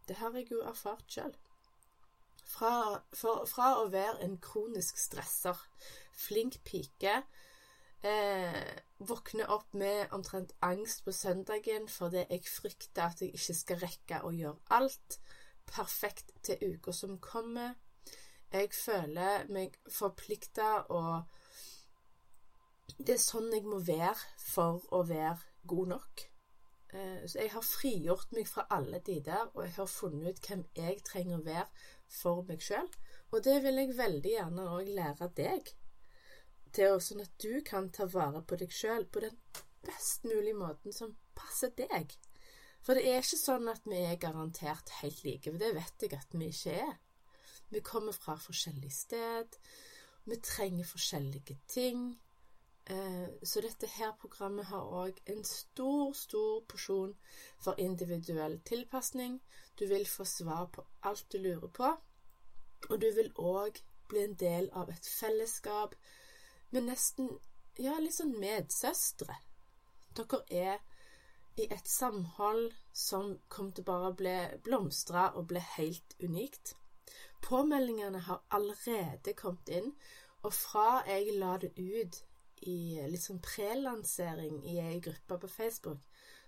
det 0.07 0.19
har 0.19 0.35
jeg 0.37 0.51
jo 0.51 0.61
erfart 0.69 1.05
sjøl. 1.09 1.33
Fra, 2.51 2.73
fra, 3.15 3.67
å 3.79 3.87
være 3.89 4.25
en 4.25 4.35
kronisk 4.43 4.99
stresser, 4.99 5.57
flink 6.13 6.59
pike, 6.67 7.21
eh, 8.05 8.73
våkne 8.99 9.47
opp 9.55 9.73
med 9.73 10.13
omtrent 10.13 10.53
angst 10.61 11.05
på 11.05 11.13
søndagen 11.15 11.87
fordi 11.89 12.25
jeg 12.25 12.49
frykter 12.49 13.07
at 13.07 13.21
jeg 13.23 13.33
ikke 13.37 13.55
skal 13.57 13.81
rekke 13.85 14.21
å 14.27 14.33
gjøre 14.35 14.77
alt 14.77 15.17
perfekt 15.71 16.33
til 16.43 16.75
uka 16.75 16.93
som 16.93 17.17
kommer. 17.23 17.77
Jeg 18.51 18.73
føler 18.75 19.47
meg 19.49 19.77
forplikta 19.89 20.73
og 20.89 21.23
Det 22.97 23.15
er 23.15 23.23
sånn 23.23 23.47
jeg 23.55 23.63
må 23.65 23.79
være 23.79 24.19
for 24.37 24.83
å 24.93 24.99
være 25.07 25.39
god 25.65 25.87
nok. 25.95 26.30
Eh, 26.93 27.23
så 27.27 27.39
jeg 27.39 27.51
har 27.53 27.63
frigjort 27.63 28.33
meg 28.35 28.47
fra 28.49 28.65
alle 28.75 28.99
de 29.07 29.19
der, 29.23 29.47
og 29.53 29.63
jeg 29.63 29.75
har 29.77 29.91
funnet 29.91 30.31
ut 30.31 30.47
hvem 30.47 30.63
jeg 30.75 31.03
trenger 31.07 31.37
å 31.39 31.45
være 31.45 31.67
for 32.11 32.43
meg 32.47 32.63
sjøl. 32.65 32.89
Og 33.31 33.43
det 33.45 33.61
vil 33.63 33.79
jeg 33.79 33.97
veldig 33.99 34.33
gjerne 34.33 34.67
òg 34.77 34.89
lære 34.97 35.29
deg, 35.37 35.71
til 36.75 36.97
sånn 37.03 37.23
at 37.23 37.31
du 37.43 37.61
kan 37.67 37.89
ta 37.91 38.07
vare 38.11 38.43
på 38.47 38.59
deg 38.59 38.73
sjøl 38.75 39.07
på 39.11 39.23
den 39.23 39.37
best 39.85 40.27
mulige 40.27 40.55
måten 40.59 40.95
som 40.95 41.15
passer 41.35 41.71
deg. 41.75 42.11
For 42.81 42.97
det 42.97 43.05
er 43.07 43.21
ikke 43.21 43.39
sånn 43.39 43.69
at 43.71 43.85
vi 43.85 44.01
er 44.01 44.19
garantert 44.19 44.91
helt 45.01 45.23
like, 45.25 45.51
for 45.51 45.61
det 45.61 45.71
vet 45.77 46.05
jeg 46.05 46.17
at 46.17 46.35
vi 46.35 46.49
ikke 46.49 46.75
er. 46.87 46.95
Vi 47.71 47.83
kommer 47.87 48.15
fra 48.15 48.35
forskjellig 48.39 48.91
sted, 48.91 49.57
vi 50.27 50.37
trenger 50.43 50.87
forskjellige 50.87 51.59
ting. 51.71 52.01
Eh, 52.85 53.27
så 53.43 53.61
dette 53.61 53.87
her 53.87 54.13
programmet 54.21 54.65
har 54.65 54.87
òg 55.03 55.19
en 55.29 55.43
stor, 55.45 56.13
stor 56.17 56.63
porsjon 56.69 57.13
for 57.61 57.77
individuell 57.77 58.57
tilpasning. 58.65 59.41
Du 59.79 59.85
vil 59.87 60.07
få 60.07 60.25
svar 60.25 60.65
på 60.73 60.85
alt 61.03 61.27
du 61.31 61.37
lurer 61.37 61.69
på, 61.69 61.91
og 62.89 63.01
du 63.01 63.07
vil 63.15 63.31
òg 63.37 63.77
bli 64.09 64.23
en 64.23 64.35
del 64.35 64.69
av 64.73 64.89
et 64.89 65.07
fellesskap 65.07 65.95
med 66.71 66.89
nesten 66.89 67.29
ja, 67.79 67.95
litt 67.99 68.17
sånn 68.17 68.33
medsøstre. 68.39 69.37
Dere 70.17 70.41
er 70.49 70.81
i 71.61 71.67
et 71.71 71.87
samhold 71.87 72.73
som 72.93 73.37
kommer 73.47 73.75
til 73.77 73.87
bare 73.87 74.09
å 74.09 74.17
bli 74.17 74.35
blomstra 74.65 75.29
og 75.35 75.47
bli 75.51 75.61
helt 75.77 76.15
unikt. 76.19 76.73
Påmeldingene 77.45 78.19
har 78.27 78.43
allerede 78.49 79.33
kommet 79.37 79.69
inn, 79.69 79.93
og 80.41 80.53
fra 80.57 81.03
jeg 81.07 81.37
la 81.37 81.55
det 81.61 81.71
ut 81.77 82.21
i 82.67 83.01
litt 83.09 83.23
sånn 83.23 83.41
prelansering 83.43 84.61
i 84.69 84.77
ei 84.83 84.99
gruppe 85.03 85.37
på 85.41 85.49
Facebook, 85.49 86.03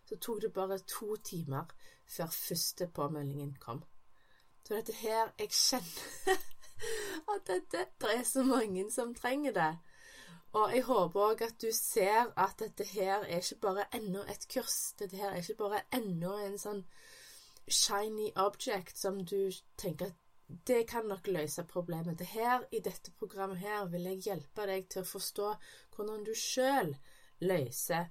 så 0.06 0.17
tok 0.19 0.41
det 0.43 0.54
bare 0.54 0.80
to 0.89 1.15
timer 1.23 1.71
før 2.06 2.32
første 2.36 2.88
påmeldingen 2.88 3.56
kom. 3.60 3.84
Så 4.63 4.76
dette 4.76 4.93
her 4.93 5.34
Jeg 5.39 5.49
kjenner 5.52 6.38
at 7.34 7.47
dette, 7.47 7.88
det 8.02 8.13
er 8.15 8.23
så 8.23 8.43
mange 8.43 8.86
som 8.91 9.15
trenger 9.15 9.52
det. 9.56 9.73
Og 10.54 10.76
jeg 10.76 10.84
håper 10.86 11.19
òg 11.19 11.41
at 11.41 11.56
du 11.62 11.71
ser 11.73 12.30
at 12.38 12.60
dette 12.60 12.86
her 12.93 13.23
er 13.26 13.41
ikke 13.41 13.62
bare 13.62 13.86
enda 13.95 14.23
et 14.30 14.45
kurs. 14.54 14.93
Dette 14.99 15.17
her 15.17 15.32
er 15.32 15.41
ikke 15.41 15.58
bare 15.63 15.82
enda 15.91 16.36
en 16.45 16.60
sånn 16.62 16.84
shiny 17.67 18.30
object 18.36 18.99
som 18.99 19.23
du 19.26 19.52
tenker 19.80 20.12
at 20.12 20.22
det 20.47 20.88
kan 20.89 21.08
nok 21.08 21.27
løse 21.27 21.63
problemet. 21.63 22.19
Det 22.19 22.27
her, 22.27 22.65
I 22.71 22.79
dette 22.79 23.12
programmet 23.19 23.58
her 23.58 23.86
vil 23.91 24.10
jeg 24.10 24.23
hjelpe 24.27 24.67
deg 24.67 24.89
til 24.89 25.03
å 25.03 25.10
forstå 25.10 25.53
hvordan 25.95 26.25
du 26.27 26.34
sjøl 26.38 26.93
løser 27.41 28.10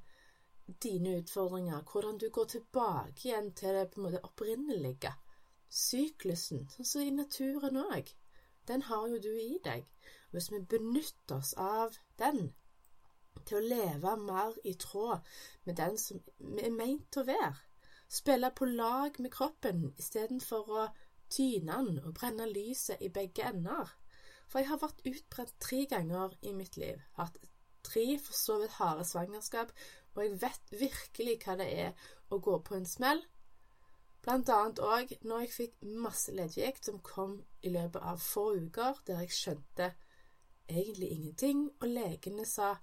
dine 0.83 1.19
utfordringer. 1.21 1.85
Hvordan 1.93 2.19
du 2.19 2.29
går 2.31 2.49
tilbake 2.55 3.29
igjen 3.29 3.53
til 3.55 3.77
det 3.77 3.91
på 3.91 4.01
en 4.01 4.07
måte 4.07 4.25
opprinnelige. 4.27 5.13
Syklusen, 5.73 6.67
sånn 6.73 6.89
som 6.89 7.05
i 7.05 7.15
naturen 7.15 7.79
òg. 7.85 8.11
Den 8.69 8.85
har 8.89 9.07
jo 9.09 9.21
du 9.23 9.33
i 9.33 9.59
deg. 9.65 9.87
Hvis 10.33 10.51
vi 10.53 10.61
benytter 10.75 11.39
oss 11.39 11.55
av 11.61 11.97
den 12.21 12.53
til 13.45 13.59
å 13.59 13.67
leve 13.75 14.17
mer 14.21 14.57
i 14.69 14.75
tråd 14.81 15.25
med 15.67 15.77
den 15.81 15.99
som 15.99 16.21
vi 16.39 16.65
er 16.67 16.75
meint 16.75 17.17
å 17.17 17.25
være, 17.27 17.57
spille 18.13 18.53
på 18.55 18.69
lag 18.69 19.17
med 19.25 19.33
kroppen 19.33 19.89
istedenfor 19.99 20.71
å 20.83 20.87
tyne 21.33 21.81
og 22.05 22.15
brenne 22.19 22.47
lyset 22.51 23.01
i 23.01 23.11
begge 23.13 23.49
ender. 23.49 23.91
For 24.49 24.61
jeg 24.61 24.69
har 24.69 24.83
vært 24.83 25.05
utbrent 25.09 25.55
tre 25.65 25.85
ganger 25.89 26.37
i 26.45 26.53
mitt 26.53 26.77
liv. 26.77 27.01
Hatt 27.17 27.39
tre 27.83 28.07
for 28.21 28.37
så 28.37 28.59
vidt 28.61 28.77
harde 28.79 29.05
svangerskap, 29.09 29.73
og 30.15 30.25
jeg 30.25 30.41
vet 30.43 30.75
virkelig 30.81 31.39
hva 31.45 31.57
det 31.61 31.69
er 31.87 32.11
å 32.31 32.39
gå 32.43 32.59
på 32.67 32.77
en 32.77 32.89
smell. 32.89 33.23
Blant 34.23 34.53
annet 34.55 34.79
òg 34.85 35.17
når 35.27 35.45
jeg 35.45 35.55
fikk 35.57 35.87
masse 36.05 36.33
leddgikt 36.37 36.87
som 36.87 37.01
kom 37.03 37.41
i 37.67 37.73
løpet 37.75 38.05
av 38.07 38.21
få 38.23 38.53
uker, 38.55 39.01
der 39.09 39.25
jeg 39.25 39.35
skjønte 39.35 39.89
egentlig 40.69 41.11
ingenting, 41.17 41.65
og 41.81 41.89
legene 41.91 42.47
sa 42.47 42.77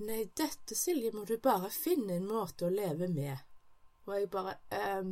Nei, 0.00 0.22
dette, 0.32 0.72
Silje, 0.72 1.10
må 1.12 1.26
du 1.28 1.34
bare 1.44 1.68
finne 1.68 2.14
en 2.16 2.28
måte 2.28 2.64
å 2.64 2.72
leve 2.72 3.04
med. 3.12 3.36
Og 4.08 4.14
jeg 4.16 4.30
bare 4.32 4.54
ehm, 4.72 5.10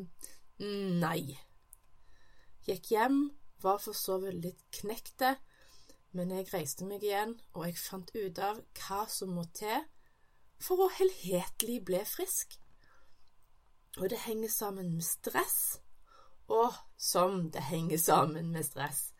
Nei. 1.02 1.36
Gikk 2.66 2.90
hjem, 2.92 3.20
var 3.62 3.78
for 3.82 3.96
så 3.96 4.18
vidt 4.22 4.42
litt 4.44 4.64
knekte, 4.80 5.36
men 6.16 6.32
jeg 6.32 6.48
reiste 6.52 6.86
meg 6.88 7.04
igjen, 7.04 7.36
og 7.54 7.66
jeg 7.66 7.78
fant 7.80 8.10
ut 8.14 8.38
av 8.42 8.62
hva 8.80 9.04
som 9.10 9.34
må 9.36 9.44
til 9.56 9.84
for 10.62 10.84
å 10.84 10.92
helhetlig 10.98 11.82
bli 11.86 12.00
frisk. 12.08 12.56
Og 13.98 14.08
det 14.10 14.22
henger 14.26 14.50
sammen 14.52 14.92
med 14.94 15.06
stress 15.06 15.80
Og 16.48 16.74
som 16.96 17.50
det 17.52 17.64
henger 17.68 17.98
sammen 17.98 18.52
med 18.52 18.64
stress, 18.64 19.10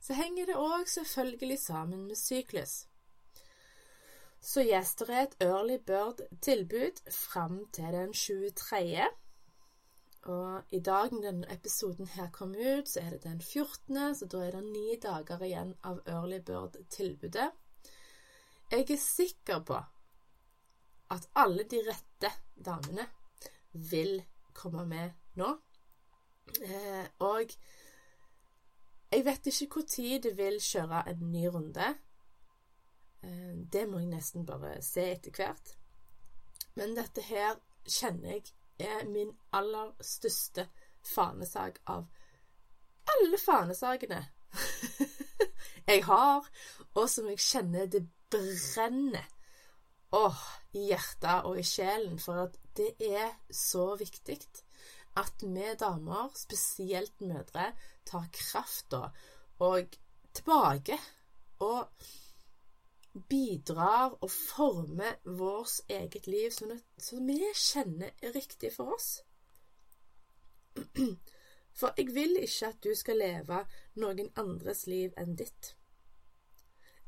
så 0.00 0.14
henger 0.14 0.46
det 0.46 0.54
òg 0.60 0.84
selvfølgelig 0.86 1.58
sammen 1.58 2.04
med 2.06 2.18
syklus. 2.20 2.74
Så 4.40 4.62
gjester 4.62 5.10
er 5.10 5.24
et 5.24 5.34
early 5.42 5.80
bird-tilbud 5.82 7.00
fram 7.10 7.64
til 7.74 7.90
den 7.96 8.12
23. 8.14 9.08
Og 10.22 10.62
i 10.74 10.80
dag 10.80 11.12
når 11.12 11.22
denne 11.22 11.52
episoden 11.52 12.06
her 12.06 12.30
kom 12.32 12.54
ut, 12.54 12.88
så 12.88 13.00
er 13.00 13.10
det 13.10 13.22
den 13.22 13.40
14., 13.40 14.14
så 14.14 14.26
da 14.26 14.42
er 14.46 14.56
det 14.56 14.64
ni 14.64 14.96
dager 15.02 15.42
igjen 15.46 15.74
av 15.84 16.00
early 16.06 16.40
bird-tilbudet. 16.40 17.50
Jeg 18.70 18.90
er 18.90 18.98
sikker 18.98 19.60
på 19.62 19.78
at 21.14 21.28
alle 21.38 21.62
de 21.70 21.82
rette 21.86 22.32
damene 22.64 23.06
vil 23.72 24.18
komme 24.56 24.86
med 24.86 25.14
nå. 25.38 25.52
Eh, 26.62 27.06
og 27.22 27.54
jeg 29.12 29.24
vet 29.24 29.46
ikke 29.46 29.84
når 29.86 30.20
det 30.22 30.36
vil 30.36 30.60
kjøre 30.60 31.04
en 31.10 31.32
ny 31.32 31.46
runde. 31.46 31.94
Eh, 33.22 33.54
det 33.72 33.86
må 33.88 34.02
jeg 34.02 34.10
nesten 34.10 34.46
bare 34.46 34.80
se 34.82 35.12
etter 35.12 35.30
hvert. 35.30 35.76
Men 36.74 36.96
dette 36.96 37.22
her 37.22 37.60
kjenner 37.86 38.36
jeg 38.36 38.55
er 38.78 39.04
min 39.08 39.32
aller 39.52 39.92
største 40.00 40.68
fanesak 41.06 41.80
av 41.86 42.06
alle 43.14 43.38
fanesakene 43.38 44.20
jeg 45.90 46.04
har, 46.04 46.46
og 46.94 47.08
som 47.10 47.28
jeg 47.30 47.42
kjenner 47.42 47.88
det 47.90 48.02
brenner 48.32 49.26
åh, 50.16 50.42
i 50.76 50.88
hjertet 50.90 51.46
og 51.48 51.58
i 51.60 51.64
sjelen, 51.66 52.18
for 52.22 52.46
at 52.46 52.56
det 52.76 52.92
er 53.02 53.34
så 53.52 53.94
viktig 53.98 54.38
at 55.16 55.42
vi 55.42 55.66
damer, 55.80 56.30
spesielt 56.36 57.20
mødre, 57.20 57.70
tar 58.06 58.26
krafta 58.32 59.08
og 59.64 59.96
tilbake 60.36 60.98
og 61.64 61.88
bidrar 63.28 64.16
og 64.20 64.30
former 64.30 65.16
vårt 65.24 65.80
eget 65.88 66.26
liv 66.26 66.50
sånn 66.54 66.76
at, 66.76 66.84
så 66.98 67.20
vi 67.24 67.38
kjenner 67.54 68.12
er 68.22 68.34
riktig 68.36 68.72
for 68.76 68.96
oss. 68.96 69.10
For 71.76 71.92
jeg 72.00 72.14
vil 72.16 72.38
ikke 72.40 72.70
at 72.72 72.78
du 72.84 72.94
skal 72.96 73.18
leve 73.20 73.58
noen 74.00 74.30
andres 74.40 74.86
liv 74.88 75.12
enn 75.20 75.34
ditt. 75.36 75.74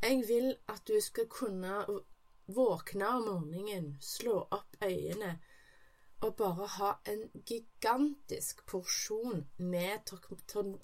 Jeg 0.02 0.26
vil 0.28 0.50
at 0.68 0.82
du 0.88 0.98
skal 1.00 1.24
kunne 1.32 1.78
våkne 2.46 3.08
om 3.16 3.24
morgenen, 3.24 3.94
slå 4.00 4.42
opp 4.52 4.76
øynene 4.84 5.38
og 6.20 6.36
bare 6.36 6.66
ha 6.74 6.90
en 7.06 7.24
gigantisk 7.46 8.64
porsjon 8.66 9.46
med 9.56 10.12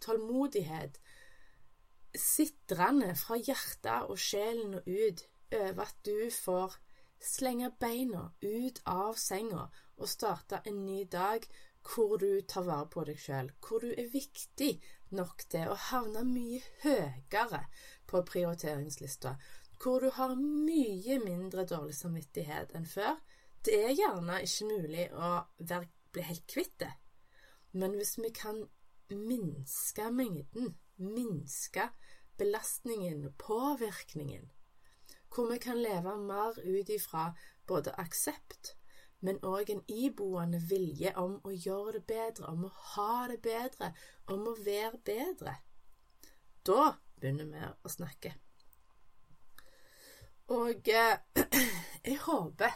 tålmodighet 0.01 1.01
sitrende 2.19 3.15
fra 3.19 3.39
hjertet 3.41 4.11
og 4.11 4.19
sjelen 4.21 4.79
og 4.79 4.89
ut 4.89 5.25
over 5.55 5.85
at 5.87 6.01
du 6.07 6.31
får 6.35 6.77
slenge 7.25 7.71
beina 7.81 8.27
ut 8.43 8.81
av 8.91 9.17
senga 9.21 9.69
og 9.97 10.11
starte 10.11 10.61
en 10.69 10.85
ny 10.87 11.05
dag 11.11 11.47
hvor 11.85 12.17
du 12.21 12.41
tar 12.49 12.65
vare 12.65 12.89
på 12.89 13.05
deg 13.05 13.19
sjøl, 13.21 13.51
hvor 13.61 13.85
du 13.85 13.91
er 13.93 14.09
viktig 14.12 14.71
nok 15.15 15.45
til 15.53 15.69
å 15.69 15.77
havne 15.91 16.25
mye 16.27 16.62
høyere 16.85 17.65
på 18.09 18.23
prioriteringslista, 18.31 19.35
hvor 19.83 20.01
du 20.01 20.11
har 20.17 20.35
mye 20.39 21.19
mindre 21.21 21.67
dårlig 21.69 21.97
samvittighet 21.99 22.73
enn 22.77 22.89
før, 22.89 23.19
det 23.65 23.77
er 23.89 23.97
gjerne 23.97 24.41
ikke 24.45 24.71
mulig 24.71 25.05
å 25.12 25.35
bli 25.61 26.25
helt 26.25 26.47
kvitt 26.49 26.79
det. 26.81 26.93
Men 27.73 27.97
hvis 27.99 28.17
vi 28.21 28.31
kan 28.33 28.65
minske 29.12 30.09
mengden, 30.12 30.75
minske 30.97 31.88
belastningen 32.38 33.32
påvirkningen, 33.38 34.51
hvor 35.34 35.51
vi 35.51 35.59
kan 35.59 35.82
leve 35.82 36.16
mer 36.16 36.59
ut 36.62 36.88
ifra 36.88 37.32
både 37.66 37.95
aksept, 37.99 38.74
men 39.20 39.40
òg 39.42 39.70
en 39.72 39.82
iboende 39.88 40.61
vilje 40.68 41.14
om 41.16 41.38
å 41.45 41.53
gjøre 41.53 41.99
det 41.99 42.07
bedre, 42.07 42.51
om 42.51 42.66
å 42.68 42.72
ha 42.95 43.26
det 43.30 43.40
bedre, 43.42 43.92
om 44.28 44.49
å 44.51 44.57
være 44.64 45.01
bedre. 45.05 45.57
Da 46.66 46.95
begynner 47.20 47.49
vi 47.49 47.62
å 47.64 47.92
snakke. 47.92 48.34
Og 50.53 50.88
eh, 50.92 51.16
jeg 52.05 52.18
håper 52.26 52.74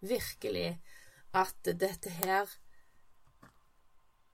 virkelig 0.00 0.70
at 1.36 1.72
dette 1.80 2.10
her 2.22 2.48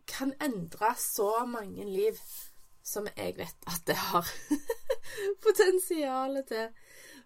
kan 0.08 0.32
endre 0.42 0.94
så 0.98 1.44
mange 1.46 1.84
liv 1.84 2.18
som 2.88 3.08
jeg 3.14 3.36
vet 3.36 3.68
at 3.68 3.84
det 3.88 3.96
har 4.08 4.30
potensial 5.46 6.40
til. 6.48 6.72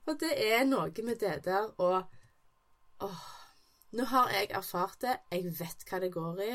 For 0.03 0.19
det 0.19 0.33
er 0.35 0.67
noe 0.67 1.07
med 1.07 1.21
det 1.23 1.39
der 1.47 1.71
å 1.79 1.93
åh, 3.07 3.25
Nå 3.93 4.07
har 4.09 4.31
jeg 4.33 4.49
erfart 4.57 5.03
det. 5.05 5.19
Jeg 5.29 5.51
vet 5.59 5.83
hva 5.85 5.99
det 6.01 6.15
går 6.15 6.39
i. 6.41 6.53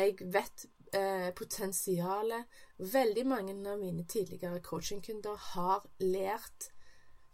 Jeg 0.00 0.14
vet 0.32 0.62
eh, 0.96 1.28
potensialet. 1.36 2.46
Veldig 2.78 3.24
mange 3.28 3.56
av 3.68 3.82
mine 3.82 4.06
tidligere 4.08 4.62
coachingkunder 4.64 5.36
har 5.50 5.84
lært 6.00 6.70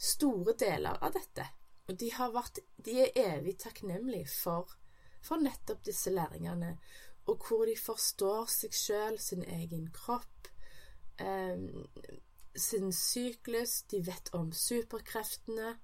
store 0.00 0.56
deler 0.58 0.98
av 0.98 1.14
dette. 1.14 1.46
Og 1.86 1.94
de, 2.00 2.10
vært, 2.34 2.58
de 2.82 2.96
er 3.04 3.14
evig 3.22 3.54
takknemlige 3.62 4.26
for, 4.32 4.74
for 5.22 5.42
nettopp 5.42 5.86
disse 5.86 6.10
læringene, 6.10 6.74
og 7.30 7.46
hvor 7.46 7.64
de 7.70 7.76
forstår 7.78 8.50
seg 8.50 8.74
sjøl, 8.74 9.18
sin 9.22 9.42
egen 9.46 9.88
kropp, 9.94 10.50
eh, 11.20 11.56
sin 12.54 12.92
syklus, 12.92 13.82
de 13.92 14.02
vet 14.06 14.32
om 14.34 14.52
superkreftene. 14.52 15.76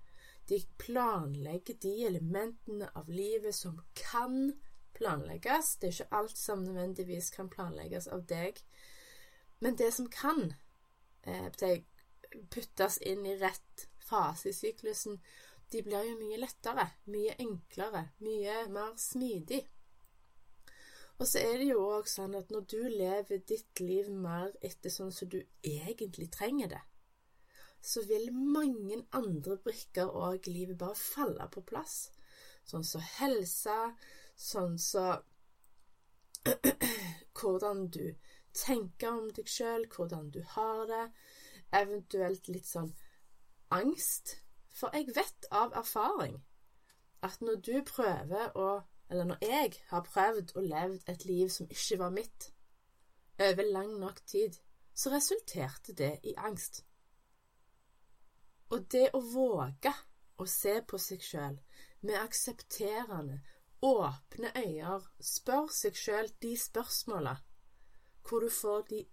De 0.49 0.61
planlegger 0.79 1.79
de 1.83 1.95
elementene 2.07 2.91
av 2.95 3.09
livet 3.11 3.55
som 3.55 3.81
kan 3.99 4.53
planlegges. 4.97 5.77
Det 5.77 5.89
er 5.89 5.97
ikke 5.97 6.21
alt 6.21 6.39
som 6.39 6.63
nødvendigvis 6.65 7.31
kan 7.35 7.51
planlegges 7.53 8.09
av 8.13 8.25
deg, 8.31 8.61
men 9.61 9.77
det 9.77 9.91
som 9.97 10.09
kan 10.13 10.53
eh, 11.27 11.49
puttes 12.53 12.99
inn 13.03 13.27
i 13.27 13.37
rett 13.41 13.89
fase 14.07 14.51
i 14.51 14.55
syklusen, 14.57 15.19
de 15.73 15.83
blir 15.83 16.05
jo 16.07 16.19
mye 16.21 16.39
lettere, 16.39 16.87
mye 17.11 17.35
enklere, 17.43 18.05
mye 18.23 18.67
mer 18.71 18.95
smidig. 19.01 19.65
Og 21.19 21.29
så 21.29 21.41
er 21.41 21.57
det 21.61 21.71
jo 21.71 21.81
òg 21.97 22.09
sånn 22.13 22.37
at 22.37 22.51
når 22.53 22.67
du 22.73 22.81
lever 22.93 23.41
ditt 23.49 23.81
liv 23.81 24.11
mer 24.13 24.53
etter 24.61 24.93
sånn 24.93 25.13
som 25.15 25.31
du 25.33 25.39
egentlig 25.65 26.29
trenger 26.35 26.75
det, 26.75 26.83
så 27.81 28.03
vil 28.09 28.29
mange 28.35 28.99
andre 29.17 29.57
brikker 29.65 30.11
òg 30.11 30.49
i 30.49 30.57
livet 30.59 30.79
bare 30.81 30.99
falle 30.99 31.49
på 31.53 31.63
plass. 31.71 32.11
Sånn 32.67 32.85
som 32.85 33.01
så 33.01 33.05
helse, 33.21 33.77
sånn 34.37 34.77
som 34.83 35.23
hvordan 37.39 37.87
du 37.95 38.17
tenker 38.57 39.13
om 39.13 39.31
deg 39.37 39.49
sjøl, 39.51 39.87
hvordan 39.97 40.31
du 40.35 40.43
har 40.57 40.85
det, 40.91 41.05
eventuelt 41.77 42.49
litt 42.53 42.69
sånn 42.69 42.93
angst 43.75 44.37
for 44.77 44.93
jeg 44.93 45.15
vet 45.17 45.49
av 45.51 45.73
erfaring 45.79 46.37
at 47.27 47.41
når 47.41 47.61
du 47.69 47.77
prøver 47.89 48.53
å 48.61 48.69
Eller 49.11 49.25
når 49.25 49.39
jeg 49.45 49.73
har 49.89 50.05
prøvd 50.07 50.57
å 50.57 50.65
leve 50.65 51.01
et 51.07 51.25
liv 51.25 51.49
som 51.53 51.71
ikke 51.71 51.99
var 52.03 52.15
mitt, 52.15 52.51
over 53.39 53.73
lang 53.73 53.93
nok 54.01 54.23
tid, 54.27 54.57
så 54.95 55.13
resulterte 55.13 55.93
det 55.93 56.15
i 56.25 56.35
angst. 56.37 56.85
Og 58.73 58.87
det 58.93 59.11
å 59.15 59.21
våge 59.21 59.93
å 60.41 60.47
se 60.51 60.81
på 60.89 60.99
seg 60.99 61.23
sjøl 61.23 61.59
med 62.01 62.17
aksepterende, 62.19 63.43
åpne 63.85 64.51
øyne, 64.57 65.01
spør 65.21 65.69
seg 65.73 65.99
sjøl 66.01 66.33
de 66.43 66.57
spørsmåla 66.59 67.37
hvor 68.27 68.43
du 68.43 68.51
får 68.51 68.89
de 68.91 69.05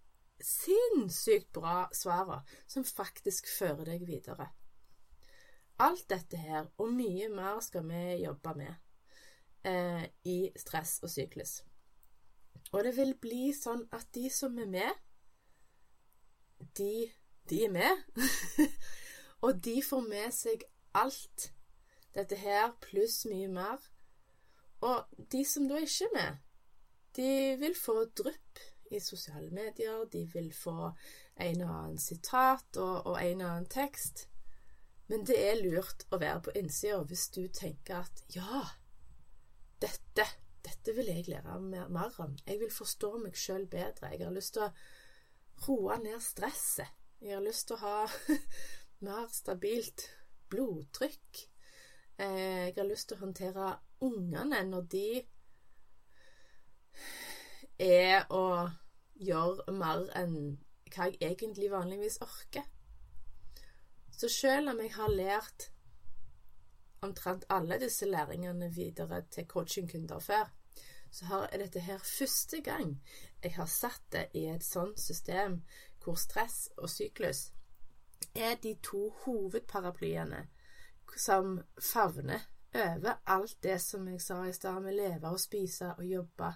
sinnssykt 0.43 1.51
bra 1.53 1.83
svara 1.93 2.39
som 2.67 2.85
faktisk 2.87 3.51
fører 3.51 3.91
deg 3.91 4.07
videre. 4.07 4.47
Alt 5.83 6.07
dette 6.09 6.37
her, 6.37 6.71
og 6.77 6.89
mye 6.93 7.29
mer, 7.29 7.59
skal 7.61 7.85
vi 7.89 8.23
jobbe 8.23 8.55
med 8.57 8.73
eh, 9.68 10.05
i 10.26 10.38
stress 10.59 10.99
og 11.03 11.11
syklus. 11.11 11.61
Og 12.74 12.84
det 12.84 12.95
vil 12.97 13.14
bli 13.22 13.51
sånn 13.55 13.84
at 13.93 14.07
de 14.16 14.30
som 14.34 14.57
er 14.59 14.70
med, 14.70 15.01
de, 16.78 17.11
de 17.49 17.66
er 17.68 17.74
med. 17.74 18.22
og 19.45 19.59
de 19.66 19.78
får 19.86 20.07
med 20.07 20.34
seg 20.34 20.66
alt 20.97 21.51
dette 22.14 22.38
her, 22.38 22.72
pluss 22.82 23.24
mye 23.30 23.49
mer. 23.51 23.82
Og 24.84 25.26
de 25.32 25.43
som 25.47 25.68
da 25.70 25.80
ikke 25.82 26.09
er 26.09 26.16
med, 26.18 26.41
de 27.16 27.30
vil 27.61 27.76
få 27.78 28.03
drypp 28.18 28.61
i 28.93 28.99
sosiale 28.99 29.49
medier, 29.53 30.05
de 30.11 30.26
vil 30.34 30.51
få 30.53 30.91
en 31.41 31.61
og 31.66 31.74
annen 31.74 31.99
sitat 32.01 32.78
og, 32.78 33.05
og 33.05 33.18
en 33.22 33.41
og 33.41 33.49
annen 33.49 33.70
tekst. 33.70 34.28
Men 35.07 35.26
det 35.28 35.38
er 35.38 35.61
lurt 35.61 36.05
å 36.11 36.20
være 36.22 36.41
på 36.47 36.55
innsida 36.57 37.01
hvis 37.07 37.28
du 37.36 37.43
tenker 37.53 38.03
at 38.03 38.24
ja, 38.34 38.64
dette 39.84 40.25
dette 40.63 40.95
vil 40.95 41.09
jeg 41.11 41.27
lære 41.27 41.59
mer, 41.59 41.88
mer 41.88 42.19
om. 42.23 42.36
Jeg 42.47 42.59
vil 42.59 42.71
forstå 42.71 43.17
meg 43.23 43.36
sjøl 43.39 43.65
bedre. 43.67 44.13
Jeg 44.13 44.23
har 44.25 44.36
lyst 44.36 44.55
til 44.55 44.63
å 44.63 44.71
roe 45.67 45.97
ned 46.03 46.21
stresset. 46.23 46.91
Jeg 47.23 47.36
har 47.36 47.43
lyst 47.43 47.67
til 47.67 47.77
å 47.77 47.84
ha 47.84 47.97
mer 49.07 49.27
stabilt 49.31 50.05
blodtrykk. 50.51 51.43
Eh, 52.17 52.69
jeg 52.69 52.77
har 52.77 52.88
lyst 52.88 53.09
til 53.09 53.19
å 53.19 53.25
håndtere 53.25 53.73
ungene 54.03 54.61
når 54.69 54.88
de 54.93 55.07
er 57.84 58.27
å 58.31 58.45
gjøre 59.19 59.75
mer 59.75 60.07
enn 60.19 60.38
hva 60.93 61.09
jeg 61.09 61.19
egentlig 61.31 61.71
vanligvis 61.73 62.21
orker. 62.23 62.67
Så 64.13 64.29
selv 64.29 64.71
om 64.71 64.79
jeg 64.79 64.93
har 64.95 65.11
lært 65.11 65.72
omtrent 67.03 67.45
alle 67.49 67.79
disse 67.81 68.05
læringene 68.05 68.71
videre 68.73 69.21
til 69.31 69.47
coachingkunder 69.47 70.19
før, 70.19 70.51
så 71.11 71.47
er 71.51 71.57
dette 71.57 71.79
her 71.79 71.97
første 71.97 72.61
gang 72.61 72.95
jeg 73.43 73.53
har 73.55 73.69
satt 73.69 74.01
det 74.11 74.27
i 74.33 74.47
et 74.49 74.63
sånt 74.63 74.99
system 74.99 75.61
hvor 76.03 76.15
stress 76.19 76.69
og 76.77 76.89
syklus 76.89 77.51
er 78.35 78.55
de 78.63 78.75
to 78.83 79.09
hovedparaplyene 79.25 80.47
som 81.17 81.59
favner 81.93 82.39
over 82.73 83.19
alt 83.25 83.57
det 83.63 83.81
som 83.81 84.07
jeg 84.07 84.21
sa 84.21 84.43
i 84.43 84.53
stad, 84.53 84.81
med 84.81 84.95
leve 84.97 85.29
og 85.29 85.39
spise 85.39 85.91
og 85.93 86.05
jobbe. 86.05 86.53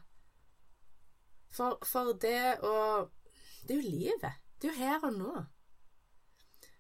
For, 1.54 1.78
for 1.86 2.14
det 2.22 2.58
å 2.66 3.10
Det 3.68 3.76
er 3.76 3.82
jo 3.82 3.90
livet. 3.90 4.34
Det 4.62 4.70
er 4.70 4.74
jo 4.74 4.80
her 4.80 5.06
og 5.06 5.14
nå. 5.14 5.44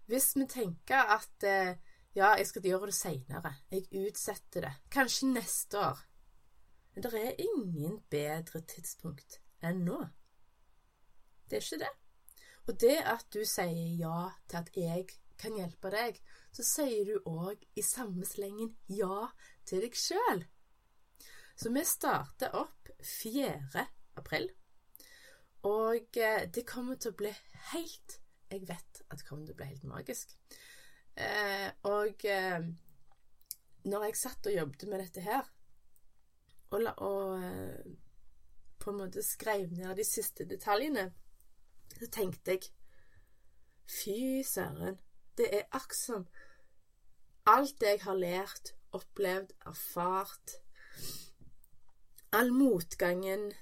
Hvis 0.07 0.35
vi 0.37 0.45
tenker 0.47 1.09
at 1.17 1.43
eh, 1.43 1.75
ja, 2.17 2.31
jeg 2.37 2.47
skal 2.49 2.65
gjøre 2.65 2.89
det 2.89 2.97
seinere, 2.97 3.53
jeg 3.69 3.85
utsetter 3.93 4.65
det, 4.65 4.73
kanskje 4.89 5.29
neste 5.35 5.77
år 5.77 5.99
Men 6.95 7.03
det 7.03 7.13
er 7.13 7.41
ingen 7.43 7.99
bedre 8.09 8.63
tidspunkt 8.65 9.35
enn 9.61 9.83
nå. 9.85 9.99
Det 11.45 11.59
er 11.59 11.61
ikke 11.61 11.83
det. 11.83 11.91
Og 12.65 12.79
det 12.81 12.95
at 13.05 13.25
du 13.33 13.43
sier 13.45 13.91
ja 13.99 14.31
til 14.49 14.57
at 14.57 14.71
jeg 14.73 15.05
kan 15.37 15.59
hjelpe 15.59 15.91
deg, 15.93 16.17
så 16.51 16.65
sier 16.65 17.05
du 17.05 17.29
òg 17.29 17.61
i 17.77 17.83
samme 17.85 18.25
slengen 18.25 18.73
ja 18.89 19.27
til 19.69 19.85
deg 19.85 19.93
sjøl. 19.93 20.41
Så 21.53 21.69
vi 21.73 21.83
starter 21.85 22.57
opp 22.57 22.89
4. 23.05 23.85
april, 24.17 24.49
og 25.69 26.17
eh, 26.17 26.49
det 26.49 26.65
kommer 26.65 26.97
til 26.97 27.13
å 27.13 27.19
bli 27.21 27.33
helt 27.73 28.19
Jeg 28.49 28.63
vet 28.65 29.01
at 29.09 29.19
det 29.19 29.25
kommer 29.27 29.45
til 29.45 29.53
å 29.53 29.59
bli 29.59 29.69
helt 29.69 29.85
magisk. 29.85 30.33
Eh, 31.17 31.69
og 31.89 32.25
eh, 32.29 32.65
når 33.89 34.03
jeg 34.05 34.17
satt 34.19 34.49
og 34.49 34.53
jobbet 34.53 34.83
med 34.89 35.01
dette 35.01 35.23
her, 35.25 35.47
og, 36.69 36.81
la, 36.83 36.91
og 37.01 37.39
eh, 37.41 37.95
på 38.77 38.91
en 38.91 38.99
måte 39.01 39.23
skrev 39.25 39.71
ned 39.73 39.97
de 39.97 40.05
siste 40.05 40.45
detaljene, 40.45 41.09
så 41.97 42.09
tenkte 42.13 42.57
jeg 42.57 42.69
Fy 43.87 44.43
søren, 44.43 44.99
det 45.39 45.47
er 45.47 45.69
akkurat 45.71 45.97
som 45.97 46.27
alt 47.47 47.81
jeg 47.81 48.01
har 48.03 48.17
lært, 48.19 48.73
opplevd, 48.91 49.53
erfart 49.65 50.57
All 52.35 52.51
motgangen, 52.51 53.53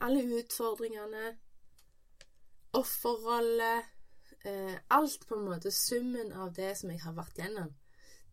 alle 0.00 0.22
utfordringene, 0.38 1.32
offerrolle 2.78 3.72
eh, 4.44 4.76
Alt 4.90 5.26
på 5.28 5.38
en 5.38 5.48
måte, 5.48 5.70
summen 5.70 6.32
av 6.32 6.52
det 6.56 6.74
som 6.78 6.90
jeg 6.90 7.02
har 7.04 7.16
vært 7.16 7.38
gjennom, 7.38 7.74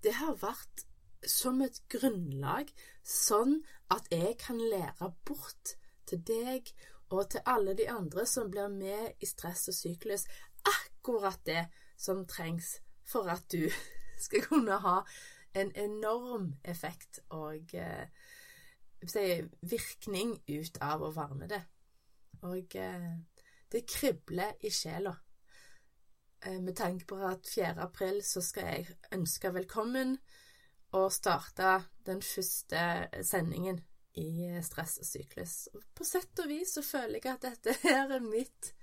det 0.03 0.15
har 0.19 0.37
vært 0.41 0.85
som 1.27 1.61
et 1.61 1.81
grunnlag, 1.91 2.71
sånn 3.03 3.59
at 3.91 4.07
jeg 4.13 4.37
kan 4.39 4.59
lære 4.59 5.11
bort 5.27 5.75
til 6.07 6.21
deg 6.25 6.71
og 7.09 7.31
til 7.33 7.43
alle 7.45 7.73
de 7.75 7.89
andre 7.91 8.25
som 8.29 8.51
blir 8.51 8.69
med 8.71 9.19
i 9.19 9.27
stress 9.27 9.67
og 9.71 9.75
syklus, 9.75 10.25
akkurat 10.63 11.41
det 11.45 11.65
som 11.97 12.25
trengs 12.29 12.77
for 13.07 13.29
at 13.31 13.45
du 13.51 13.67
skal 14.25 14.45
kunne 14.45 14.79
ha 14.83 15.01
en 15.57 15.71
enorm 15.75 16.53
effekt 16.63 17.19
og 17.33 17.73
eh, 17.73 18.07
virkning 19.61 20.35
ut 20.47 20.77
av 20.81 21.03
å 21.03 21.13
varme 21.15 21.49
det. 21.49 21.61
Og 22.45 22.75
eh, 22.75 23.09
det 23.71 23.87
kribler 23.89 24.55
i 24.61 24.71
sjela. 24.73 25.15
Eh, 26.41 26.59
med 26.61 26.75
tanke 26.75 27.05
på 27.05 27.19
at 27.27 27.47
4. 27.47 27.75
april 27.83 28.21
så 28.23 28.41
skal 28.41 28.67
jeg 28.67 28.97
ønske 29.15 29.53
velkommen 29.53 30.17
og 30.95 31.11
starte 31.11 31.79
den 32.07 32.21
første 32.25 32.83
sendingen 33.23 33.81
i 34.17 34.59
Stress 34.63 34.97
og 35.03 35.05
syklus. 35.05 35.55
På 35.95 36.07
sett 36.07 36.39
og 36.39 36.49
vis 36.49 36.73
så 36.77 36.83
føler 36.85 37.19
jeg 37.19 37.33
at 37.35 37.47
dette 37.49 37.75
her 37.85 38.15
er 38.15 38.23
mitt 38.23 38.73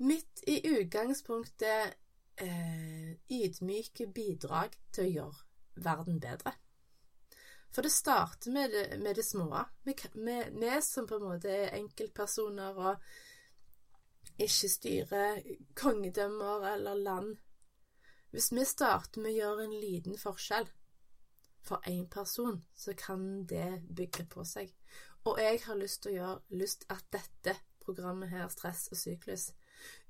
mitt 0.00 0.40
i 0.48 0.60
utgangspunktet 0.64 1.96
eh, 2.40 3.10
ydmyke 3.28 4.06
bidrag 4.14 4.76
til 4.92 5.04
å 5.04 5.12
gjøre 5.14 5.82
verden 5.84 6.20
bedre. 6.20 6.54
For 7.70 7.86
det 7.86 7.92
starter 7.94 8.52
med 8.52 8.72
det, 8.74 8.86
med 8.98 9.14
det 9.14 9.24
små. 9.24 9.60
Vi 9.84 9.94
som 10.82 11.06
på 11.06 11.20
en 11.20 11.28
måte 11.28 11.52
er 11.52 11.76
enkeltpersoner 11.78 12.80
og 12.80 13.12
ikke 14.40 14.68
styrer 14.72 15.40
kongedømmer 15.78 16.66
eller 16.72 16.94
land. 16.94 17.36
Hvis 18.30 18.52
vi 18.54 18.64
starter 18.64 19.22
med 19.22 19.34
å 19.34 19.38
gjøre 19.38 19.64
en 19.66 19.78
liten 19.82 20.18
forskjell 20.18 20.68
for 21.66 21.82
én 21.90 22.06
person, 22.08 22.62
så 22.74 22.94
kan 22.96 23.44
det 23.50 23.82
bygge 23.96 24.26
på 24.30 24.44
seg. 24.46 24.70
Og 25.24 25.40
jeg 25.42 25.60
har 25.66 25.76
lyst 25.80 26.02
til 26.02 26.12
å 26.12 26.18
gjøre 26.18 26.60
lyst 26.62 26.86
at 26.88 27.04
dette 27.12 27.56
programmet 27.82 28.30
her, 28.30 28.48
Stress 28.48 28.88
og 28.92 29.00
syklus, 29.00 29.50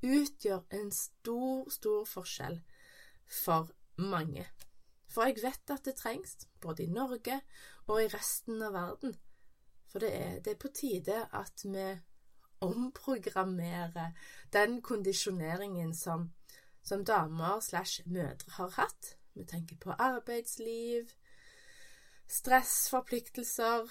utgjør 0.02 0.66
en 0.76 0.90
stor, 0.94 1.70
stor 1.70 2.04
forskjell 2.06 2.60
for 3.44 3.70
mange. 3.96 4.46
For 5.10 5.26
jeg 5.26 5.42
vet 5.42 5.72
at 5.74 5.84
det 5.86 5.96
trengs, 5.98 6.36
både 6.62 6.84
i 6.84 6.92
Norge 6.92 7.40
og 7.88 8.02
i 8.02 8.10
resten 8.12 8.62
av 8.62 8.76
verden. 8.76 9.16
For 9.90 10.02
det 10.02 10.12
er, 10.14 10.38
det 10.44 10.54
er 10.54 10.62
på 10.62 10.70
tide 10.74 11.24
at 11.34 11.64
vi 11.64 11.86
omprogrammerer 12.60 14.12
den 14.52 14.80
kondisjoneringen 14.82 15.94
som, 15.94 16.30
som 16.82 17.04
damer 17.04 17.60
slash 17.60 18.04
mødre 18.06 18.56
har 18.56 18.70
hatt. 18.76 19.16
Vi 19.34 19.44
tenker 19.44 19.76
på 19.80 19.94
arbeidsliv, 19.98 21.10
stress, 22.28 22.88
forpliktelser, 22.90 23.88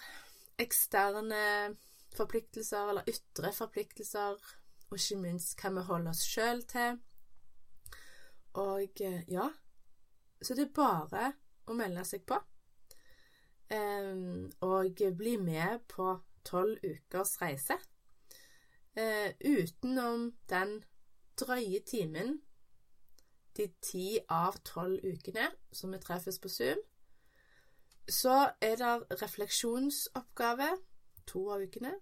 eksterne 0.59 1.75
forpliktelser 2.15 2.89
eller 2.91 3.09
ytre 3.09 3.51
forpliktelser, 3.53 4.37
og 4.89 4.97
ikke 4.97 5.19
minst 5.21 5.59
hva 5.61 5.71
vi 5.75 5.85
holder 5.87 6.13
oss 6.13 6.25
sjøl 6.25 6.63
til. 6.69 6.99
Og 8.59 9.01
eh, 9.05 9.21
ja, 9.29 9.49
så 10.41 10.55
det 10.57 10.69
er 10.69 10.75
bare 10.75 11.25
å 11.69 11.75
melde 11.77 12.05
seg 12.07 12.25
på. 12.27 12.39
Og 14.65 15.01
bli 15.17 15.35
med 15.37 15.83
på 15.91 16.15
tolv 16.47 16.79
ukers 16.81 17.35
reise. 17.41 17.77
Uh, 18.97 19.29
utenom 19.45 20.31
den 20.49 20.83
drøye 21.39 21.79
timen, 21.87 22.41
de 23.57 23.67
ti 23.81 24.19
av 24.29 24.57
tolv 24.65 25.03
ukene 25.03 25.49
som 25.71 25.93
vi 25.93 25.99
treffes 26.01 26.39
på 26.39 26.49
Zoom, 26.49 26.81
så 28.09 28.51
er 28.61 28.75
det 28.81 29.21
refleksjonsoppgave 29.21 30.69
to 31.27 31.49
av 31.53 31.61
ukene. 31.61 31.93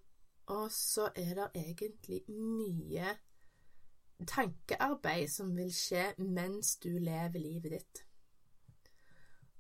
Og 0.48 0.72
så 0.72 1.10
er 1.16 1.34
det 1.36 1.48
egentlig 1.60 2.22
mye 2.32 3.18
tankearbeid 4.28 5.28
som 5.32 5.52
vil 5.58 5.74
skje 5.76 6.14
mens 6.24 6.78
du 6.84 6.94
lever 6.94 7.42
livet 7.44 7.74
ditt. 7.76 8.04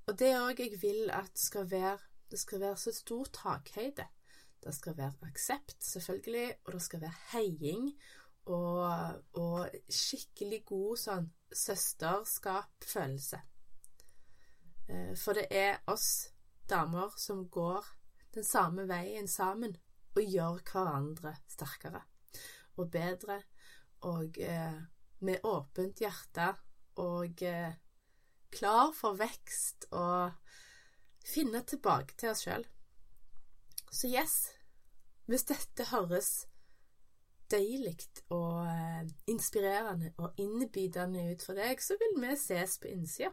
Og 0.07 0.15
det 0.19 0.31
òg 0.39 0.61
jeg 0.63 0.79
vil 0.81 1.09
at 1.11 1.33
skal 1.39 1.71
være 1.71 1.97
Det 2.31 2.39
skal 2.39 2.59
være 2.59 2.77
så 2.77 2.91
stor 2.91 3.23
takhøyde. 3.31 4.03
Det 4.63 4.73
skal 4.75 4.97
være 4.97 5.13
aksept, 5.29 5.77
selvfølgelig, 5.83 6.47
og 6.65 6.73
det 6.73 6.81
skal 6.81 7.01
være 7.01 7.19
heiing 7.31 7.91
og, 8.45 9.23
og 9.37 9.77
skikkelig 9.91 10.63
god 10.65 10.97
sånn 11.01 11.29
søsterskap-følelse. 11.53 13.39
Eh, 14.87 15.13
for 15.19 15.37
det 15.37 15.47
er 15.51 15.81
oss 15.91 16.29
damer 16.69 17.13
som 17.19 17.45
går 17.51 17.85
den 18.35 18.47
samme 18.47 18.87
veien 18.89 19.27
sammen 19.27 19.75
og 20.17 20.23
gjør 20.23 20.61
hverandre 20.71 21.33
sterkere 21.51 22.01
og 22.77 22.89
bedre 22.93 23.41
og 24.07 24.37
eh, 24.41 24.79
med 25.25 25.45
åpent 25.47 26.01
hjerte 26.03 26.51
og 27.01 27.43
eh, 27.45 27.73
klar 28.53 28.93
for 28.95 29.17
vekst 29.19 29.89
og 29.91 30.33
finne 31.27 31.63
tilbake 31.67 32.15
til 32.17 32.31
oss 32.31 32.45
sjøl. 32.45 32.65
Så 33.91 34.07
yes, 34.11 34.35
hvis 35.25 35.47
dette 35.47 35.87
høres 35.91 36.47
deilig 37.51 37.97
og 38.29 38.65
eh, 38.67 39.07
inspirerende 39.31 40.13
og 40.17 40.39
innbydende 40.41 41.29
ut 41.31 41.45
for 41.45 41.57
deg, 41.57 41.79
så 41.83 41.95
vil 41.99 42.17
vi 42.21 42.35
ses 42.39 42.77
på 42.79 42.91
innsida. 42.91 43.31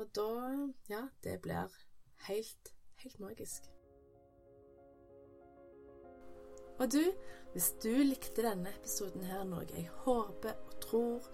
Og 0.00 0.08
da 0.16 0.30
Ja, 0.88 1.02
det 1.24 1.40
blir 1.42 1.68
helt, 2.28 2.74
helt 3.02 3.20
magisk. 3.20 3.68
Og 6.80 6.92
du, 6.92 7.02
hvis 7.52 7.74
du 7.82 7.92
likte 7.92 8.42
denne 8.42 8.72
episoden 8.72 9.24
her, 9.28 9.44
noe 9.44 9.66
jeg 9.68 9.90
håper 10.06 10.54
og 10.56 10.78
tror 10.80 11.26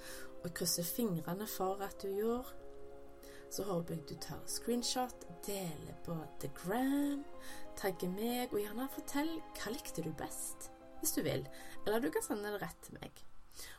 og 0.42 0.54
krysser 0.54 0.82
fingrene 0.82 1.46
for 1.46 1.82
at 1.86 2.02
du 2.02 2.08
gjorde, 2.10 2.65
så 3.50 3.64
håper 3.68 3.94
jeg 3.94 4.08
du 4.08 4.16
tar 4.20 4.42
screenshot, 4.50 5.26
deler 5.46 5.94
på 6.04 6.16
The 6.42 6.50
Gram, 6.56 7.22
tagger 7.78 8.10
meg, 8.12 8.52
og 8.52 8.60
gjerne 8.60 8.88
fortell 8.92 9.32
hva 9.58 9.72
likte 9.72 10.04
du 10.04 10.10
best, 10.18 10.70
hvis 11.00 11.14
du 11.16 11.22
vil. 11.26 11.46
Eller 11.86 12.02
du 12.02 12.10
kan 12.12 12.24
sende 12.24 12.52
det 12.54 12.62
rett 12.62 12.82
til 12.84 12.98
meg. 13.00 13.22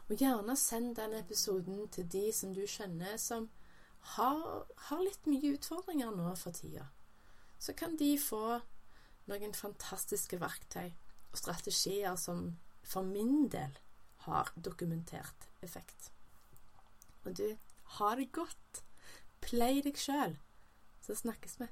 Og 0.08 0.18
gjerne 0.18 0.56
send 0.58 0.96
denne 0.98 1.22
episoden 1.22 1.88
til 1.94 2.08
de 2.10 2.26
som 2.34 2.54
du 2.56 2.64
kjenner 2.66 3.18
som 3.22 3.50
har, 4.16 4.40
har 4.88 5.04
litt 5.04 5.28
mye 5.28 5.54
utfordringer 5.58 6.16
nå 6.16 6.32
for 6.40 6.56
tida. 6.56 6.88
Så 7.60 7.76
kan 7.78 7.98
de 8.00 8.14
få 8.22 8.60
noen 9.28 9.54
fantastiske 9.58 10.40
verktøy 10.40 10.88
og 10.88 11.38
strategier 11.42 12.16
som 12.20 12.54
for 12.88 13.04
min 13.04 13.50
del 13.52 13.76
har 14.28 14.54
dokumentert 14.56 15.50
effekt. 15.66 16.12
Og 17.26 17.36
du, 17.36 17.58
ha 17.98 18.16
det 18.16 18.32
godt! 18.32 18.87
Play 19.48 19.80
deg 19.80 19.96
sjøl, 19.96 20.34
så 21.00 21.16
snakkes 21.16 21.56
vi. 21.62 21.70